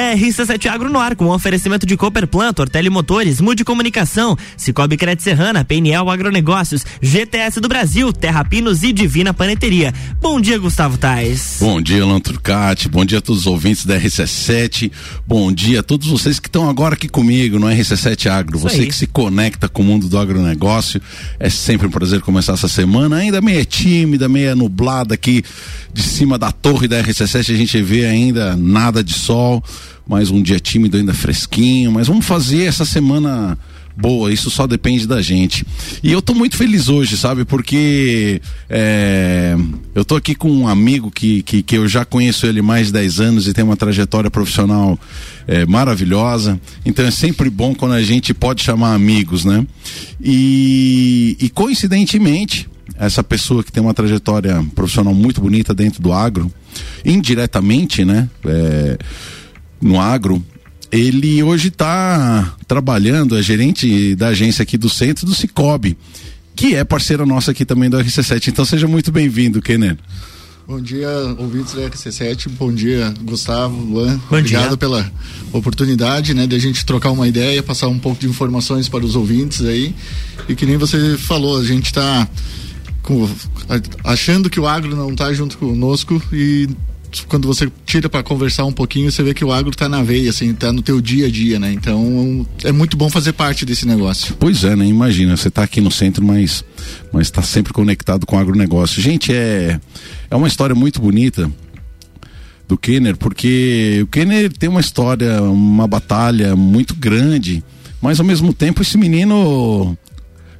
É 0.00 0.16
RC7 0.16 0.64
Agro 0.64 0.88
no 0.88 0.98
ar, 0.98 1.14
com 1.14 1.26
um 1.26 1.30
oferecimento 1.30 1.84
de 1.84 1.94
Cooper 1.94 2.26
Plant, 2.26 2.58
Ortele 2.58 2.88
Motores, 2.88 3.38
Mude 3.38 3.62
Comunicação, 3.66 4.34
Cicobi 4.56 4.96
Crédito 4.96 5.22
Serrana, 5.22 5.62
PNL 5.62 6.08
Agronegócios, 6.08 6.86
GTS 7.02 7.60
do 7.60 7.68
Brasil, 7.68 8.10
Terra 8.10 8.42
Pinos 8.42 8.82
e 8.82 8.94
Divina 8.94 9.34
Paneteria. 9.34 9.92
Bom 10.18 10.40
dia, 10.40 10.58
Gustavo 10.58 10.96
Tais. 10.96 11.58
Bom 11.60 11.82
dia, 11.82 12.02
Alan. 12.02 12.18
Bom 12.90 13.04
dia 13.04 13.18
a 13.18 13.20
todos 13.20 13.42
os 13.42 13.46
ouvintes 13.46 13.84
da 13.84 14.00
RC7. 14.00 14.90
Bom 15.26 15.52
dia 15.52 15.80
a 15.80 15.82
todos 15.82 16.08
vocês 16.08 16.40
que 16.40 16.48
estão 16.48 16.70
agora 16.70 16.94
aqui 16.94 17.06
comigo 17.06 17.58
no 17.58 17.66
RC7 17.66 18.30
Agro. 18.30 18.56
Isso 18.56 18.70
Você 18.70 18.80
aí. 18.80 18.86
que 18.86 18.94
se 18.94 19.06
conecta 19.06 19.68
com 19.68 19.82
o 19.82 19.84
mundo 19.84 20.08
do 20.08 20.16
agronegócio. 20.16 20.98
É 21.38 21.50
sempre 21.50 21.86
um 21.86 21.90
prazer 21.90 22.22
começar 22.22 22.54
essa 22.54 22.68
semana, 22.68 23.16
ainda 23.16 23.42
meia 23.42 23.66
tímida, 23.66 24.30
meia 24.30 24.56
nublada 24.56 25.12
aqui 25.12 25.44
de 25.92 26.02
cima 26.02 26.38
da 26.38 26.50
torre 26.50 26.88
da 26.88 27.02
RC7. 27.02 27.52
A 27.52 27.56
gente 27.58 27.82
vê 27.82 28.06
ainda 28.06 28.56
nada 28.56 29.04
de 29.04 29.12
sol 29.12 29.62
mais 30.10 30.28
um 30.28 30.42
dia 30.42 30.58
tímido, 30.58 30.96
ainda 30.96 31.14
fresquinho, 31.14 31.92
mas 31.92 32.08
vamos 32.08 32.26
fazer 32.26 32.64
essa 32.64 32.84
semana 32.84 33.56
boa, 33.96 34.32
isso 34.32 34.50
só 34.50 34.66
depende 34.66 35.06
da 35.06 35.22
gente. 35.22 35.64
E 36.02 36.10
eu 36.10 36.20
tô 36.20 36.34
muito 36.34 36.56
feliz 36.56 36.88
hoje, 36.88 37.16
sabe? 37.16 37.44
Porque 37.44 38.42
é, 38.68 39.54
eu 39.94 40.04
tô 40.04 40.16
aqui 40.16 40.34
com 40.34 40.50
um 40.50 40.66
amigo 40.66 41.12
que, 41.12 41.44
que, 41.44 41.62
que, 41.62 41.78
eu 41.78 41.86
já 41.86 42.04
conheço 42.04 42.44
ele 42.44 42.60
mais 42.60 42.88
de 42.88 42.94
10 42.94 43.20
anos 43.20 43.46
e 43.46 43.52
tem 43.52 43.62
uma 43.62 43.76
trajetória 43.76 44.28
profissional 44.28 44.98
é, 45.46 45.64
maravilhosa. 45.64 46.60
Então 46.84 47.04
é 47.04 47.10
sempre 47.12 47.48
bom 47.48 47.72
quando 47.72 47.92
a 47.92 48.02
gente 48.02 48.34
pode 48.34 48.64
chamar 48.64 48.94
amigos, 48.94 49.44
né? 49.44 49.64
E, 50.20 51.36
e 51.40 51.48
coincidentemente, 51.50 52.68
essa 52.98 53.22
pessoa 53.22 53.62
que 53.62 53.70
tem 53.70 53.80
uma 53.80 53.94
trajetória 53.94 54.60
profissional 54.74 55.14
muito 55.14 55.40
bonita 55.40 55.72
dentro 55.72 56.02
do 56.02 56.12
agro, 56.12 56.52
indiretamente, 57.04 58.04
né? 58.04 58.28
É, 58.44 58.98
no 59.80 60.00
agro, 60.00 60.44
ele 60.90 61.42
hoje 61.42 61.68
está 61.68 62.54
trabalhando, 62.66 63.36
é 63.36 63.42
gerente 63.42 64.14
da 64.14 64.28
agência 64.28 64.62
aqui 64.62 64.76
do 64.76 64.88
centro 64.88 65.26
do 65.26 65.34
Cicobi, 65.34 65.96
que 66.54 66.74
é 66.74 66.84
parceira 66.84 67.24
nossa 67.24 67.52
aqui 67.52 67.64
também 67.64 67.88
do 67.88 67.98
RC7. 67.98 68.48
Então 68.48 68.64
seja 68.64 68.86
muito 68.86 69.10
bem-vindo, 69.12 69.62
Kenner. 69.62 69.96
Bom 70.66 70.80
dia, 70.80 71.08
ouvintes 71.38 71.74
do 71.74 71.80
RC7. 71.80 72.48
Bom 72.50 72.72
dia, 72.72 73.12
Gustavo, 73.22 73.76
Luan. 73.76 74.20
Bom 74.30 74.36
Obrigado 74.38 74.68
dia. 74.68 74.76
pela 74.76 75.12
oportunidade, 75.52 76.32
né, 76.32 76.46
de 76.46 76.54
a 76.54 76.58
gente 76.60 76.84
trocar 76.84 77.10
uma 77.10 77.26
ideia, 77.26 77.60
passar 77.62 77.88
um 77.88 77.98
pouco 77.98 78.20
de 78.20 78.28
informações 78.28 78.88
para 78.88 79.04
os 79.04 79.16
ouvintes 79.16 79.62
aí. 79.62 79.94
E 80.48 80.54
que 80.54 80.64
nem 80.66 80.76
você 80.76 81.18
falou, 81.18 81.58
a 81.58 81.64
gente 81.64 81.86
está 81.86 82.28
achando 84.04 84.48
que 84.48 84.60
o 84.60 84.66
agro 84.66 84.94
não 84.94 85.10
está 85.10 85.32
junto 85.32 85.58
conosco 85.58 86.22
e 86.32 86.68
quando 87.28 87.46
você 87.46 87.70
tira 87.84 88.08
para 88.08 88.22
conversar 88.22 88.64
um 88.64 88.72
pouquinho, 88.72 89.10
você 89.10 89.22
vê 89.22 89.34
que 89.34 89.44
o 89.44 89.52
agro 89.52 89.74
tá 89.74 89.88
na 89.88 90.02
veia, 90.02 90.30
assim, 90.30 90.54
tá 90.54 90.72
no 90.72 90.82
teu 90.82 91.00
dia 91.00 91.26
a 91.26 91.30
dia, 91.30 91.58
né? 91.58 91.72
Então, 91.72 92.46
é 92.64 92.72
muito 92.72 92.96
bom 92.96 93.10
fazer 93.10 93.32
parte 93.32 93.64
desse 93.64 93.86
negócio. 93.86 94.36
Pois 94.38 94.64
é, 94.64 94.76
né? 94.76 94.86
Imagina, 94.86 95.36
você 95.36 95.50
tá 95.50 95.62
aqui 95.62 95.80
no 95.80 95.90
centro, 95.90 96.24
mas 96.24 96.64
mas 97.12 97.26
está 97.26 97.42
sempre 97.42 97.72
conectado 97.72 98.26
com 98.26 98.36
o 98.36 98.38
agronegócio. 98.38 99.02
Gente, 99.02 99.32
é 99.32 99.80
é 100.30 100.36
uma 100.36 100.48
história 100.48 100.74
muito 100.74 101.00
bonita 101.00 101.50
do 102.68 102.78
Kenner, 102.78 103.16
porque 103.16 104.00
o 104.02 104.06
Kenner 104.06 104.52
tem 104.52 104.68
uma 104.68 104.80
história, 104.80 105.42
uma 105.42 105.88
batalha 105.88 106.54
muito 106.54 106.94
grande, 106.94 107.64
mas 108.00 108.20
ao 108.20 108.26
mesmo 108.26 108.54
tempo 108.54 108.82
esse 108.82 108.96
menino 108.96 109.98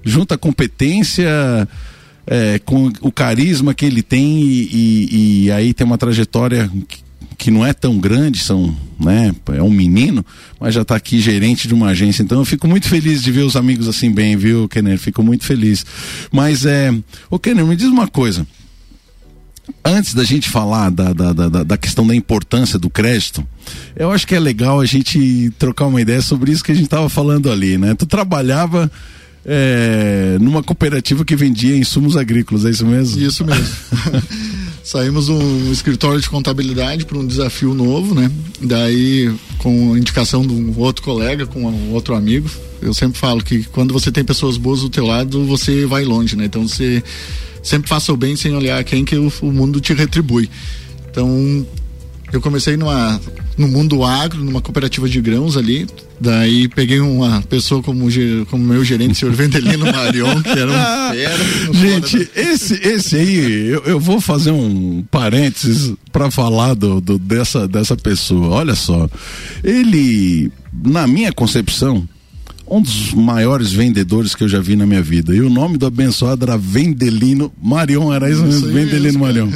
junta 0.03 0.37
competência, 0.37 1.69
é, 2.31 2.61
com 2.61 2.93
o 3.01 3.11
carisma 3.11 3.75
que 3.75 3.85
ele 3.85 4.05
tem 4.05 4.41
e, 4.41 4.69
e, 4.73 5.45
e 5.47 5.51
aí 5.51 5.75
tem 5.75 5.85
uma 5.85 5.99
trajetória 5.99 6.71
que, 6.87 6.99
que, 7.37 7.51
não 7.51 7.67
é 7.67 7.73
tão 7.73 7.99
grande, 7.99 8.39
são, 8.39 8.75
né, 9.01 9.35
é 9.53 9.61
um 9.61 9.71
menino, 9.71 10.25
mas 10.61 10.73
já 10.73 10.83
está 10.83 10.95
aqui 10.95 11.19
gerente 11.19 11.67
de 11.67 11.75
uma 11.75 11.89
agência. 11.89 12.23
Então 12.23 12.39
eu 12.39 12.45
fico 12.45 12.69
muito 12.69 12.89
feliz 12.89 13.21
de 13.21 13.33
ver 13.33 13.43
os 13.43 13.57
amigos 13.57 13.89
assim 13.89 14.13
bem, 14.13 14.37
viu, 14.37 14.69
Kenner? 14.69 14.97
Fico 14.97 15.25
muito 15.25 15.45
feliz. 15.45 15.85
Mas 16.31 16.65
é, 16.65 16.95
ô 17.29 17.37
Kenner, 17.37 17.67
me 17.67 17.75
diz 17.75 17.89
uma 17.89 18.07
coisa. 18.07 18.47
Antes 19.85 20.15
da 20.15 20.23
gente 20.23 20.49
falar 20.49 20.91
da, 20.91 21.13
da, 21.13 21.33
da, 21.33 21.65
da, 21.65 21.77
questão 21.77 22.07
da 22.07 22.15
importância 22.15 22.79
do 22.79 22.91
crédito, 22.91 23.45
eu 23.97 24.11
acho 24.13 24.27
que 24.27 24.35
é 24.35 24.41
legal 24.41 24.81
a 24.81 24.85
gente 24.85 25.51
trocar 25.59 25.87
uma 25.87 26.01
ideia 26.01 26.23
sobre 26.23 26.53
isso 26.53 26.63
que 26.63 26.73
a 26.73 26.75
gente 26.75 26.85
estava 26.85 27.09
falando 27.09 27.51
ali, 27.51 27.79
né? 27.79 27.95
Tu 27.95 28.05
trabalhava 28.05 28.91
é, 29.45 30.37
numa 30.41 30.63
cooperativa 30.63 31.25
que 31.25 31.35
vendia 31.35 31.77
insumos 31.77 32.17
agrícolas, 32.17 32.65
é 32.65 32.71
isso 32.71 32.87
mesmo? 32.87 33.21
Isso 33.21 33.45
mesmo. 33.45 33.67
Saímos 34.83 35.29
um 35.29 35.71
escritório 35.71 36.21
de 36.21 36.29
contabilidade 36.29 37.05
para 37.05 37.19
um 37.19 37.27
desafio 37.27 37.75
novo, 37.75 38.15
né? 38.15 38.31
Daí, 38.61 39.33
com 39.59 39.97
indicação 39.97 40.47
de 40.47 40.53
um 40.53 40.77
outro 40.79 41.03
colega, 41.03 41.47
com 41.47 41.65
um 41.65 41.93
outro 41.93 42.15
amigo, 42.15 42.51
eu 42.83 42.93
sempre 42.95 43.19
falo 43.19 43.43
que 43.43 43.65
quando 43.65 43.93
você 43.93 44.11
tem 44.11 44.25
pessoas 44.25 44.57
boas 44.57 44.81
do 44.81 44.89
teu 44.89 45.07
lado, 45.07 45.45
você 45.45 45.87
vai 45.87 46.05
longe, 46.05 46.35
né? 46.35 46.47
Então 46.47 46.67
você 46.67 47.03
sempre 47.63 47.89
faça 47.89 48.13
o 48.13 48.17
bem 48.17 48.37
sem 48.37 48.55
olhar 48.55 48.83
quem 48.85 49.05
que 49.05 49.17
o, 49.17 49.33
o 49.43 49.53
mundo 49.53 49.81
te 49.81 49.93
retribui. 49.93 50.51
Então, 51.11 51.67
eu 52.33 52.41
comecei 52.41 52.77
numa, 52.77 53.21
no 53.57 53.67
mundo 53.67 54.05
agro, 54.05 54.43
numa 54.43 54.61
cooperativa 54.61 55.09
de 55.09 55.21
grãos 55.21 55.57
ali. 55.57 55.87
Daí 56.21 56.69
peguei 56.69 57.01
uma 57.01 57.43
pessoa 57.43 57.83
como, 57.83 58.07
como 58.49 58.65
meu 58.65 58.85
gerente, 58.85 59.13
o 59.13 59.15
senhor 59.15 59.35
Vendelino 59.35 59.91
Marion, 59.91 60.43
que 60.43 60.49
era 60.51 60.71
um 60.71 60.75
fera. 61.15 61.73
Gente, 61.73 62.31
esse, 62.37 62.75
esse 62.75 63.17
aí, 63.17 63.69
eu, 63.69 63.83
eu 63.85 64.01
vou 64.01 64.21
fazer 64.21 64.51
um 64.51 65.03
parênteses 65.11 65.95
para 66.13 66.31
falar 66.31 66.75
do, 66.75 67.01
do, 67.01 67.19
dessa, 67.19 67.67
dessa 67.67 67.97
pessoa. 67.97 68.49
Olha 68.49 68.75
só, 68.75 69.09
ele, 69.65 70.53
na 70.85 71.07
minha 71.07 71.33
concepção, 71.33 72.07
um 72.71 72.81
dos 72.81 73.13
maiores 73.13 73.73
vendedores 73.73 74.35
que 74.35 74.45
eu 74.45 74.49
já 74.49 74.61
vi 74.61 74.77
na 74.77 74.87
minha 74.87 75.03
vida. 75.03 75.35
E 75.35 75.41
o 75.41 75.51
nome 75.51 75.77
do 75.77 75.87
abençoado 75.87 76.45
era 76.45 76.57
Vendelino 76.57 77.53
Marion, 77.61 78.13
era 78.13 78.31
isso 78.31 78.43
mesmo, 78.43 78.69
Vendelino 78.69 79.19
Marion. 79.19 79.51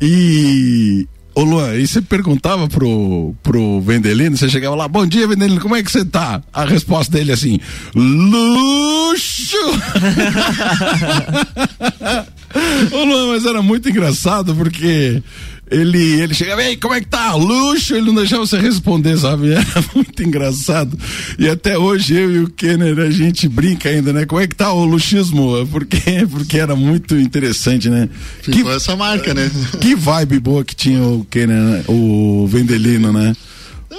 E 0.00 1.06
Ô 1.38 1.44
Luan, 1.44 1.76
e 1.76 1.86
você 1.86 2.02
perguntava 2.02 2.66
pro, 2.66 3.32
pro 3.44 3.80
Vendelino, 3.80 4.36
você 4.36 4.48
chegava 4.48 4.74
lá, 4.74 4.88
bom 4.88 5.06
dia 5.06 5.28
Vendelino, 5.28 5.60
como 5.60 5.76
é 5.76 5.84
que 5.84 5.92
você 5.92 6.04
tá? 6.04 6.42
A 6.52 6.64
resposta 6.64 7.16
dele 7.16 7.30
é 7.30 7.34
assim, 7.34 7.60
luxo! 7.94 9.56
Ô 12.90 13.04
Luan, 13.04 13.28
mas 13.28 13.46
era 13.46 13.62
muito 13.62 13.88
engraçado 13.88 14.52
porque 14.52 15.22
ele, 15.70 16.20
ele 16.20 16.34
chegava, 16.34 16.62
ei, 16.62 16.76
como 16.76 16.94
é 16.94 17.00
que 17.00 17.06
tá? 17.06 17.34
Luxo, 17.34 17.94
ele 17.94 18.06
não 18.06 18.14
deixava 18.14 18.46
você 18.46 18.58
responder, 18.58 19.16
sabe? 19.18 19.52
Era 19.52 19.84
muito 19.94 20.22
engraçado. 20.22 20.98
E 21.38 21.48
até 21.48 21.78
hoje 21.78 22.14
eu 22.14 22.32
e 22.32 22.38
o 22.40 22.48
Kenner, 22.48 22.98
a 22.98 23.10
gente 23.10 23.48
brinca 23.48 23.88
ainda, 23.88 24.12
né? 24.12 24.24
Como 24.24 24.40
é 24.40 24.46
que 24.46 24.54
tá 24.54 24.72
o 24.72 24.84
luxismo? 24.84 25.66
Porque, 25.66 26.26
porque 26.30 26.58
era 26.58 26.74
muito 26.74 27.16
interessante, 27.16 27.88
né? 27.90 28.08
Ficou 28.42 28.64
que, 28.64 28.68
essa 28.70 28.96
marca, 28.96 29.34
né? 29.34 29.50
Que 29.80 29.94
vibe 29.94 30.40
boa 30.40 30.64
que 30.64 30.74
tinha 30.74 31.02
o 31.02 31.26
Kenner, 31.30 31.56
né? 31.56 31.84
o 31.88 32.46
Vendelino, 32.46 33.12
né? 33.12 33.34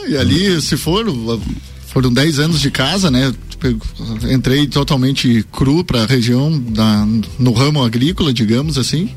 E 0.07 0.17
ali, 0.17 0.61
se 0.61 0.75
for, 0.77 1.05
foram 1.87 2.11
10 2.11 2.39
anos 2.39 2.59
de 2.59 2.71
casa, 2.71 3.11
né? 3.11 3.33
Entrei 4.31 4.67
totalmente 4.67 5.45
cru 5.51 5.83
para 5.83 6.03
a 6.03 6.05
região, 6.05 6.57
da, 6.59 7.05
no 7.37 7.51
ramo 7.51 7.83
agrícola, 7.83 8.33
digamos 8.33 8.77
assim 8.77 9.09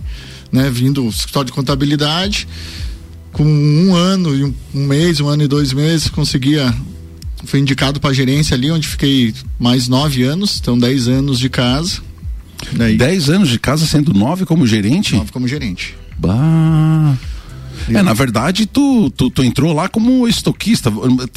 né, 0.52 0.70
vindo 0.70 1.02
do 1.02 1.08
escritório 1.08 1.46
de 1.46 1.52
contabilidade, 1.52 2.46
com 3.32 3.44
um 3.44 3.94
ano 3.94 4.34
e 4.36 4.44
um, 4.44 4.54
um 4.74 4.86
mês, 4.86 5.18
um 5.20 5.28
ano 5.28 5.42
e 5.42 5.48
dois 5.48 5.72
meses, 5.72 6.08
conseguia 6.08 6.72
fui 7.44 7.58
indicado 7.60 7.98
para 7.98 8.12
gerência 8.12 8.54
ali, 8.54 8.70
onde 8.70 8.86
fiquei 8.86 9.34
mais 9.58 9.88
nove 9.88 10.22
anos, 10.22 10.58
então 10.60 10.78
dez 10.78 11.08
anos 11.08 11.38
de 11.38 11.48
casa. 11.48 12.00
Daí, 12.72 12.96
dez 12.96 13.28
anos 13.28 13.48
de 13.48 13.58
casa 13.58 13.86
sendo 13.86 14.14
nove 14.14 14.46
como 14.46 14.66
gerente? 14.66 15.16
Nove 15.16 15.32
como 15.32 15.48
gerente. 15.48 15.96
Bah. 16.18 17.16
É, 17.88 18.00
na 18.00 18.12
verdade, 18.12 18.64
tu, 18.64 19.10
tu, 19.10 19.28
tu, 19.28 19.42
entrou 19.42 19.72
lá 19.72 19.88
como 19.88 20.28
estoquista. 20.28 20.92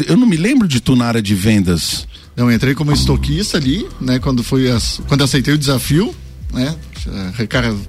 Eu 0.08 0.16
não 0.16 0.28
me 0.28 0.38
lembro 0.38 0.68
de 0.68 0.80
tu 0.80 0.96
na 0.96 1.06
área 1.06 1.22
de 1.22 1.34
vendas. 1.34 2.08
Não, 2.36 2.52
entrei 2.52 2.76
como 2.76 2.92
estoquista 2.92 3.58
ali, 3.58 3.88
né? 4.00 4.20
Quando 4.20 4.44
fui 4.44 4.70
as, 4.70 5.02
quando 5.08 5.24
aceitei 5.24 5.56
o 5.56 5.58
desafio, 5.58 6.14
né? 6.54 6.76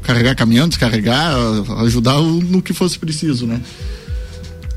Carregar 0.02 0.34
caminhão, 0.34 0.68
descarregar, 0.68 1.34
ajudar 1.84 2.20
no 2.20 2.60
que 2.60 2.72
fosse 2.72 2.98
preciso, 2.98 3.46
né? 3.46 3.60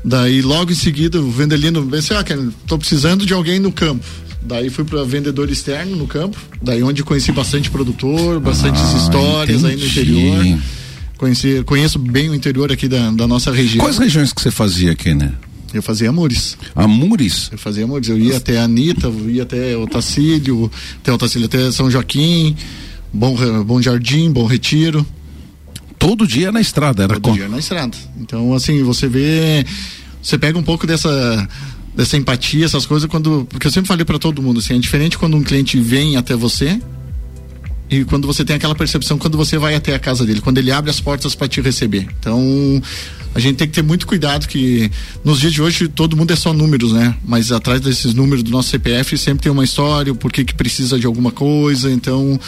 Daí 0.04 0.40
logo 0.40 0.72
em 0.72 0.74
seguida 0.74 1.20
o 1.20 1.30
Vendelino 1.30 1.84
pensei, 1.86 2.16
ah, 2.16 2.24
tô 2.66 2.78
precisando 2.78 3.26
de 3.26 3.34
alguém 3.34 3.58
no 3.58 3.70
campo. 3.70 4.04
Daí 4.42 4.70
fui 4.70 4.84
para 4.84 5.04
vendedor 5.04 5.50
externo 5.50 5.94
no 5.94 6.06
campo, 6.06 6.38
daí 6.62 6.82
onde 6.82 7.04
conheci 7.04 7.30
bastante 7.30 7.70
produtor, 7.70 8.40
bastantes 8.40 8.82
ah, 8.82 8.96
histórias 8.96 9.62
entendi. 9.62 9.74
aí 9.74 9.80
no 9.80 9.86
interior. 9.86 10.58
Conheci, 11.18 11.62
conheço 11.66 11.98
bem 11.98 12.30
o 12.30 12.34
interior 12.34 12.72
aqui 12.72 12.88
da, 12.88 13.10
da 13.10 13.26
nossa 13.26 13.52
região. 13.52 13.84
Quais 13.84 13.98
regiões 13.98 14.32
que 14.32 14.40
você 14.40 14.50
fazia 14.50 14.92
aqui, 14.92 15.14
né? 15.14 15.34
Eu 15.72 15.82
fazia 15.82 16.08
Amores. 16.08 16.56
Amores? 16.74 17.50
Eu 17.52 17.58
fazia 17.58 17.84
Amores. 17.84 18.08
Eu 18.08 18.18
ia 18.18 18.38
até 18.38 18.58
a 18.58 18.64
Anitta, 18.64 19.06
eu 19.06 19.30
ia 19.30 19.42
até 19.42 19.76
Otacílio, 19.76 20.70
até 21.00 21.12
Otacílio, 21.12 21.46
até 21.46 21.70
São 21.70 21.90
Joaquim. 21.90 22.56
Bom, 23.12 23.64
Bom 23.64 23.82
Jardim, 23.82 24.30
Bom 24.30 24.46
Retiro. 24.46 25.06
Todo 25.98 26.26
dia 26.26 26.50
na 26.50 26.60
estrada, 26.60 27.04
era 27.04 27.14
Todo 27.14 27.22
com... 27.22 27.32
dia 27.34 27.48
na 27.48 27.58
estrada. 27.58 27.96
Então, 28.18 28.54
assim, 28.54 28.82
você 28.82 29.06
vê. 29.06 29.64
Você 30.22 30.38
pega 30.38 30.58
um 30.58 30.62
pouco 30.62 30.86
dessa 30.86 31.48
dessa 31.94 32.16
empatia, 32.16 32.64
essas 32.64 32.86
coisas, 32.86 33.08
quando. 33.08 33.46
Porque 33.50 33.66
eu 33.66 33.70
sempre 33.70 33.88
falei 33.88 34.04
para 34.04 34.18
todo 34.18 34.40
mundo, 34.40 34.60
assim, 34.60 34.74
é 34.74 34.78
diferente 34.78 35.18
quando 35.18 35.36
um 35.36 35.42
cliente 35.42 35.78
vem 35.78 36.16
até 36.16 36.34
você 36.34 36.80
e 37.90 38.04
quando 38.04 38.26
você 38.26 38.44
tem 38.44 38.54
aquela 38.54 38.74
percepção 38.74 39.18
quando 39.18 39.36
você 39.36 39.58
vai 39.58 39.74
até 39.74 39.92
a 39.92 39.98
casa 39.98 40.24
dele, 40.24 40.40
quando 40.40 40.58
ele 40.58 40.70
abre 40.70 40.90
as 40.90 41.00
portas 41.00 41.34
para 41.34 41.48
te 41.48 41.60
receber. 41.60 42.06
Então, 42.20 42.80
a 43.34 43.38
gente 43.38 43.56
tem 43.56 43.68
que 43.68 43.74
ter 43.74 43.82
muito 43.82 44.06
cuidado 44.06 44.48
que 44.48 44.90
nos 45.24 45.38
dias 45.38 45.52
de 45.52 45.62
hoje 45.62 45.88
todo 45.88 46.16
mundo 46.16 46.32
é 46.32 46.36
só 46.36 46.52
números, 46.52 46.92
né? 46.92 47.14
Mas 47.24 47.52
atrás 47.52 47.80
desses 47.80 48.12
números 48.12 48.42
do 48.42 48.50
nosso 48.50 48.70
CPF 48.70 49.16
sempre 49.16 49.44
tem 49.44 49.52
uma 49.52 49.62
história, 49.62 50.12
o 50.12 50.16
porquê 50.16 50.44
que 50.44 50.54
precisa 50.54 50.98
de 50.98 51.06
alguma 51.06 51.30
coisa. 51.30 51.90
Então, 51.90 52.38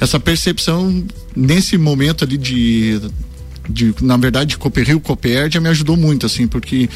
essa 0.00 0.18
percepção 0.18 1.04
nesse 1.36 1.78
momento 1.78 2.24
ali 2.24 2.36
de 2.36 3.00
de 3.68 3.94
na 4.02 4.16
verdade 4.16 4.50
de 4.50 4.58
Cooperrio 4.58 4.98
Copérdia 4.98 5.60
me 5.60 5.68
ajudou 5.68 5.96
muito 5.96 6.26
assim, 6.26 6.48
porque 6.48 6.90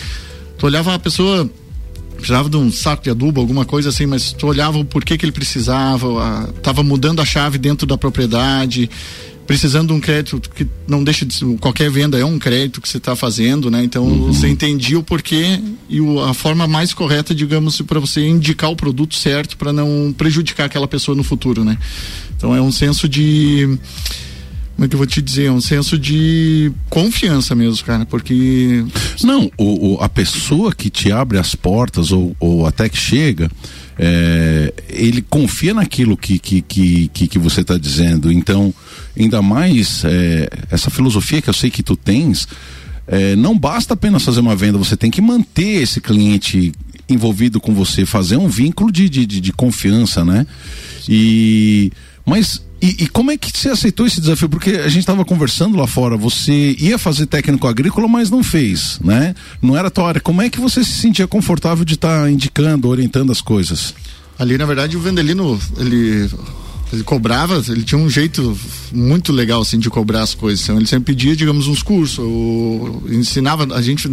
tu 0.58 0.66
olhava 0.66 0.92
a 0.94 0.98
pessoa 0.98 1.48
precisava 2.16 2.48
de 2.48 2.56
um 2.56 2.72
saco 2.72 3.04
de 3.04 3.10
adubo, 3.10 3.40
alguma 3.40 3.64
coisa 3.64 3.90
assim, 3.90 4.06
mas 4.06 4.32
tu 4.32 4.46
olhava 4.46 4.78
o 4.78 4.84
porquê 4.84 5.16
que 5.16 5.24
ele 5.24 5.32
precisava, 5.32 6.22
a, 6.22 6.46
tava 6.62 6.82
mudando 6.82 7.20
a 7.20 7.24
chave 7.24 7.58
dentro 7.58 7.86
da 7.86 7.96
propriedade, 7.96 8.90
precisando 9.46 9.88
de 9.88 9.94
um 9.94 10.00
crédito 10.00 10.50
que 10.50 10.66
não 10.86 11.04
deixa 11.04 11.24
de 11.24 11.38
qualquer 11.58 11.90
venda 11.90 12.18
é 12.18 12.24
um 12.24 12.38
crédito 12.38 12.80
que 12.80 12.88
você 12.88 12.98
está 12.98 13.14
fazendo, 13.14 13.70
né? 13.70 13.84
Então 13.84 14.04
uhum. 14.04 14.32
você 14.32 14.48
entendia 14.48 14.98
o 14.98 15.02
porquê 15.02 15.60
e 15.88 16.00
o, 16.00 16.20
a 16.20 16.34
forma 16.34 16.66
mais 16.66 16.92
correta, 16.92 17.34
digamos, 17.34 17.80
para 17.82 18.00
você 18.00 18.26
indicar 18.26 18.70
o 18.70 18.76
produto 18.76 19.14
certo 19.14 19.56
para 19.56 19.72
não 19.72 20.14
prejudicar 20.16 20.66
aquela 20.66 20.88
pessoa 20.88 21.16
no 21.16 21.22
futuro, 21.22 21.64
né? 21.64 21.78
Então 22.36 22.54
é 22.54 22.60
um 22.60 22.72
senso 22.72 23.08
de 23.08 23.78
como 24.76 24.84
é 24.84 24.88
que 24.88 24.94
eu 24.94 24.98
vou 24.98 25.06
te 25.06 25.22
dizer? 25.22 25.50
Um 25.50 25.60
senso 25.60 25.98
de 25.98 26.70
confiança 26.90 27.54
mesmo, 27.54 27.82
cara, 27.82 28.04
porque. 28.04 28.84
Não, 29.24 29.50
o, 29.56 29.94
o 29.94 30.02
a 30.02 30.08
pessoa 30.08 30.70
que 30.70 30.90
te 30.90 31.10
abre 31.10 31.38
as 31.38 31.54
portas 31.54 32.12
ou, 32.12 32.36
ou 32.38 32.66
até 32.66 32.86
que 32.86 32.98
chega, 32.98 33.50
é, 33.98 34.74
ele 34.90 35.22
confia 35.22 35.72
naquilo 35.72 36.14
que, 36.14 36.38
que, 36.38 36.60
que, 36.60 37.08
que, 37.08 37.26
que 37.26 37.38
você 37.38 37.62
está 37.62 37.78
dizendo. 37.78 38.30
Então, 38.30 38.74
ainda 39.18 39.40
mais 39.42 40.04
é, 40.04 40.48
essa 40.70 40.90
filosofia 40.90 41.40
que 41.40 41.48
eu 41.48 41.54
sei 41.54 41.70
que 41.70 41.82
tu 41.82 41.96
tens. 41.96 42.46
É, 43.06 43.36
não 43.36 43.56
basta 43.56 43.94
apenas 43.94 44.24
fazer 44.24 44.40
uma 44.40 44.56
venda, 44.56 44.78
você 44.78 44.96
tem 44.96 45.10
que 45.10 45.20
manter 45.20 45.82
esse 45.82 46.00
cliente 46.00 46.72
envolvido 47.08 47.60
com 47.60 47.72
você, 47.72 48.04
fazer 48.04 48.36
um 48.36 48.48
vínculo 48.48 48.90
de, 48.90 49.08
de, 49.08 49.26
de, 49.26 49.52
confiança, 49.52 50.24
né? 50.24 50.44
E 51.08 51.92
mas 52.24 52.60
e, 52.82 53.04
e, 53.04 53.08
como 53.08 53.30
é 53.30 53.36
que 53.36 53.50
você 53.56 53.70
aceitou 53.70 54.06
esse 54.06 54.20
desafio? 54.20 54.48
Porque 54.48 54.70
a 54.70 54.88
gente 54.88 55.00
estava 55.00 55.24
conversando 55.24 55.78
lá 55.78 55.86
fora, 55.86 56.16
você 56.16 56.76
ia 56.78 56.98
fazer 56.98 57.26
técnico 57.26 57.66
agrícola, 57.66 58.06
mas 58.06 58.28
não 58.28 58.42
fez, 58.42 58.98
né? 59.02 59.34
Não 59.62 59.76
era 59.76 59.90
tua 59.90 60.08
área. 60.08 60.20
Como 60.20 60.42
é 60.42 60.50
que 60.50 60.60
você 60.60 60.84
se 60.84 60.92
sentia 60.92 61.26
confortável 61.26 61.84
de 61.84 61.94
estar 61.94 62.24
tá 62.24 62.30
indicando, 62.30 62.88
orientando 62.88 63.32
as 63.32 63.40
coisas? 63.40 63.94
Ali, 64.38 64.58
na 64.58 64.66
verdade, 64.66 64.96
o 64.96 65.00
Vendelino, 65.00 65.58
ele 65.78 66.28
ele 66.92 67.02
cobrava, 67.02 67.62
ele 67.68 67.82
tinha 67.82 67.98
um 67.98 68.08
jeito 68.08 68.56
muito 68.92 69.32
legal 69.32 69.60
assim 69.62 69.78
de 69.78 69.90
cobrar 69.90 70.22
as 70.22 70.34
coisas. 70.34 70.62
Então, 70.62 70.76
ele 70.76 70.86
sempre 70.86 71.14
pedia, 71.14 71.34
digamos, 71.34 71.66
uns 71.66 71.82
cursos, 71.82 72.18
ou 72.18 73.02
ensinava 73.08 73.74
a 73.74 73.82
gente 73.82 74.08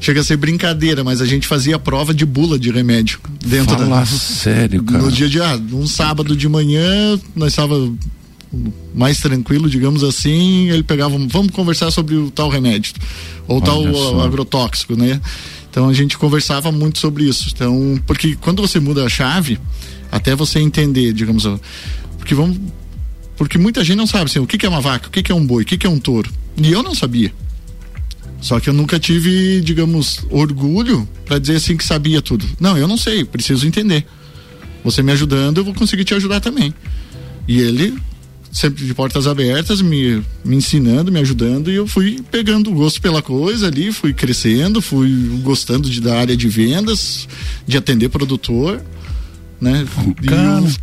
chega 0.00 0.20
a 0.20 0.24
ser 0.24 0.36
brincadeira, 0.36 1.02
mas 1.02 1.20
a 1.20 1.26
gente 1.26 1.46
fazia 1.46 1.78
prova 1.78 2.12
de 2.12 2.26
bula 2.26 2.58
de 2.58 2.70
remédio 2.70 3.18
dentro 3.44 3.76
Fala 3.76 4.00
da. 4.00 4.06
sério, 4.06 4.82
cara. 4.82 5.02
No 5.02 5.10
dia 5.10 5.28
de 5.28 5.40
ah, 5.40 5.58
um 5.72 5.86
sábado 5.86 6.36
de 6.36 6.48
manhã, 6.48 7.18
nós 7.34 7.52
estava 7.52 7.90
mais 8.94 9.18
tranquilo, 9.18 9.68
digamos 9.68 10.04
assim, 10.04 10.70
ele 10.70 10.82
pegava, 10.82 11.18
vamos 11.28 11.50
conversar 11.50 11.90
sobre 11.90 12.14
o 12.14 12.30
tal 12.30 12.48
remédio 12.48 12.94
ou 13.48 13.56
Olha 13.56 13.64
tal 13.64 13.94
só. 13.94 14.20
agrotóxico, 14.20 14.96
né? 14.96 15.20
Então 15.70 15.88
a 15.88 15.92
gente 15.92 16.16
conversava 16.16 16.72
muito 16.72 16.98
sobre 16.98 17.24
isso. 17.24 17.50
Então, 17.54 18.00
porque 18.06 18.36
quando 18.40 18.62
você 18.62 18.80
muda 18.80 19.04
a 19.04 19.08
chave, 19.08 19.58
até 20.10 20.34
você 20.34 20.58
entender, 20.58 21.12
digamos, 21.12 21.44
porque 22.18 22.34
vamos 22.34 22.58
porque 23.36 23.58
muita 23.58 23.84
gente 23.84 23.98
não 23.98 24.06
sabe 24.06 24.24
assim, 24.24 24.38
o 24.38 24.46
que, 24.46 24.56
que 24.56 24.64
é 24.64 24.68
uma 24.68 24.80
vaca, 24.80 25.08
o 25.08 25.10
que, 25.10 25.22
que 25.22 25.30
é 25.30 25.34
um 25.34 25.46
boi, 25.46 25.62
o 25.62 25.66
que, 25.66 25.76
que 25.76 25.86
é 25.86 25.90
um 25.90 25.98
touro. 25.98 26.30
E 26.56 26.72
eu 26.72 26.82
não 26.82 26.94
sabia. 26.94 27.32
Só 28.40 28.58
que 28.58 28.68
eu 28.70 28.74
nunca 28.74 28.98
tive, 28.98 29.60
digamos, 29.60 30.20
orgulho 30.30 31.06
para 31.24 31.38
dizer 31.38 31.56
assim 31.56 31.76
que 31.76 31.84
sabia 31.84 32.22
tudo. 32.22 32.46
Não, 32.58 32.78
eu 32.78 32.88
não 32.88 32.96
sei, 32.96 33.24
preciso 33.24 33.66
entender. 33.66 34.06
Você 34.82 35.02
me 35.02 35.12
ajudando, 35.12 35.58
eu 35.58 35.64
vou 35.64 35.74
conseguir 35.74 36.04
te 36.04 36.14
ajudar 36.14 36.40
também. 36.40 36.72
E 37.46 37.60
ele 37.60 37.94
sempre 38.50 38.86
de 38.86 38.94
portas 38.94 39.26
abertas, 39.26 39.82
me, 39.82 40.22
me 40.42 40.56
ensinando, 40.56 41.12
me 41.12 41.20
ajudando, 41.20 41.70
e 41.70 41.74
eu 41.74 41.86
fui 41.86 42.22
pegando 42.30 42.72
gosto 42.72 43.02
pela 43.02 43.20
coisa 43.20 43.66
ali, 43.66 43.92
fui 43.92 44.14
crescendo, 44.14 44.80
fui 44.80 45.10
gostando 45.42 45.90
de 45.90 46.00
da 46.00 46.18
área 46.18 46.34
de 46.34 46.48
vendas, 46.48 47.28
de 47.66 47.76
atender 47.76 48.08
produtor 48.08 48.82
né? 49.60 49.86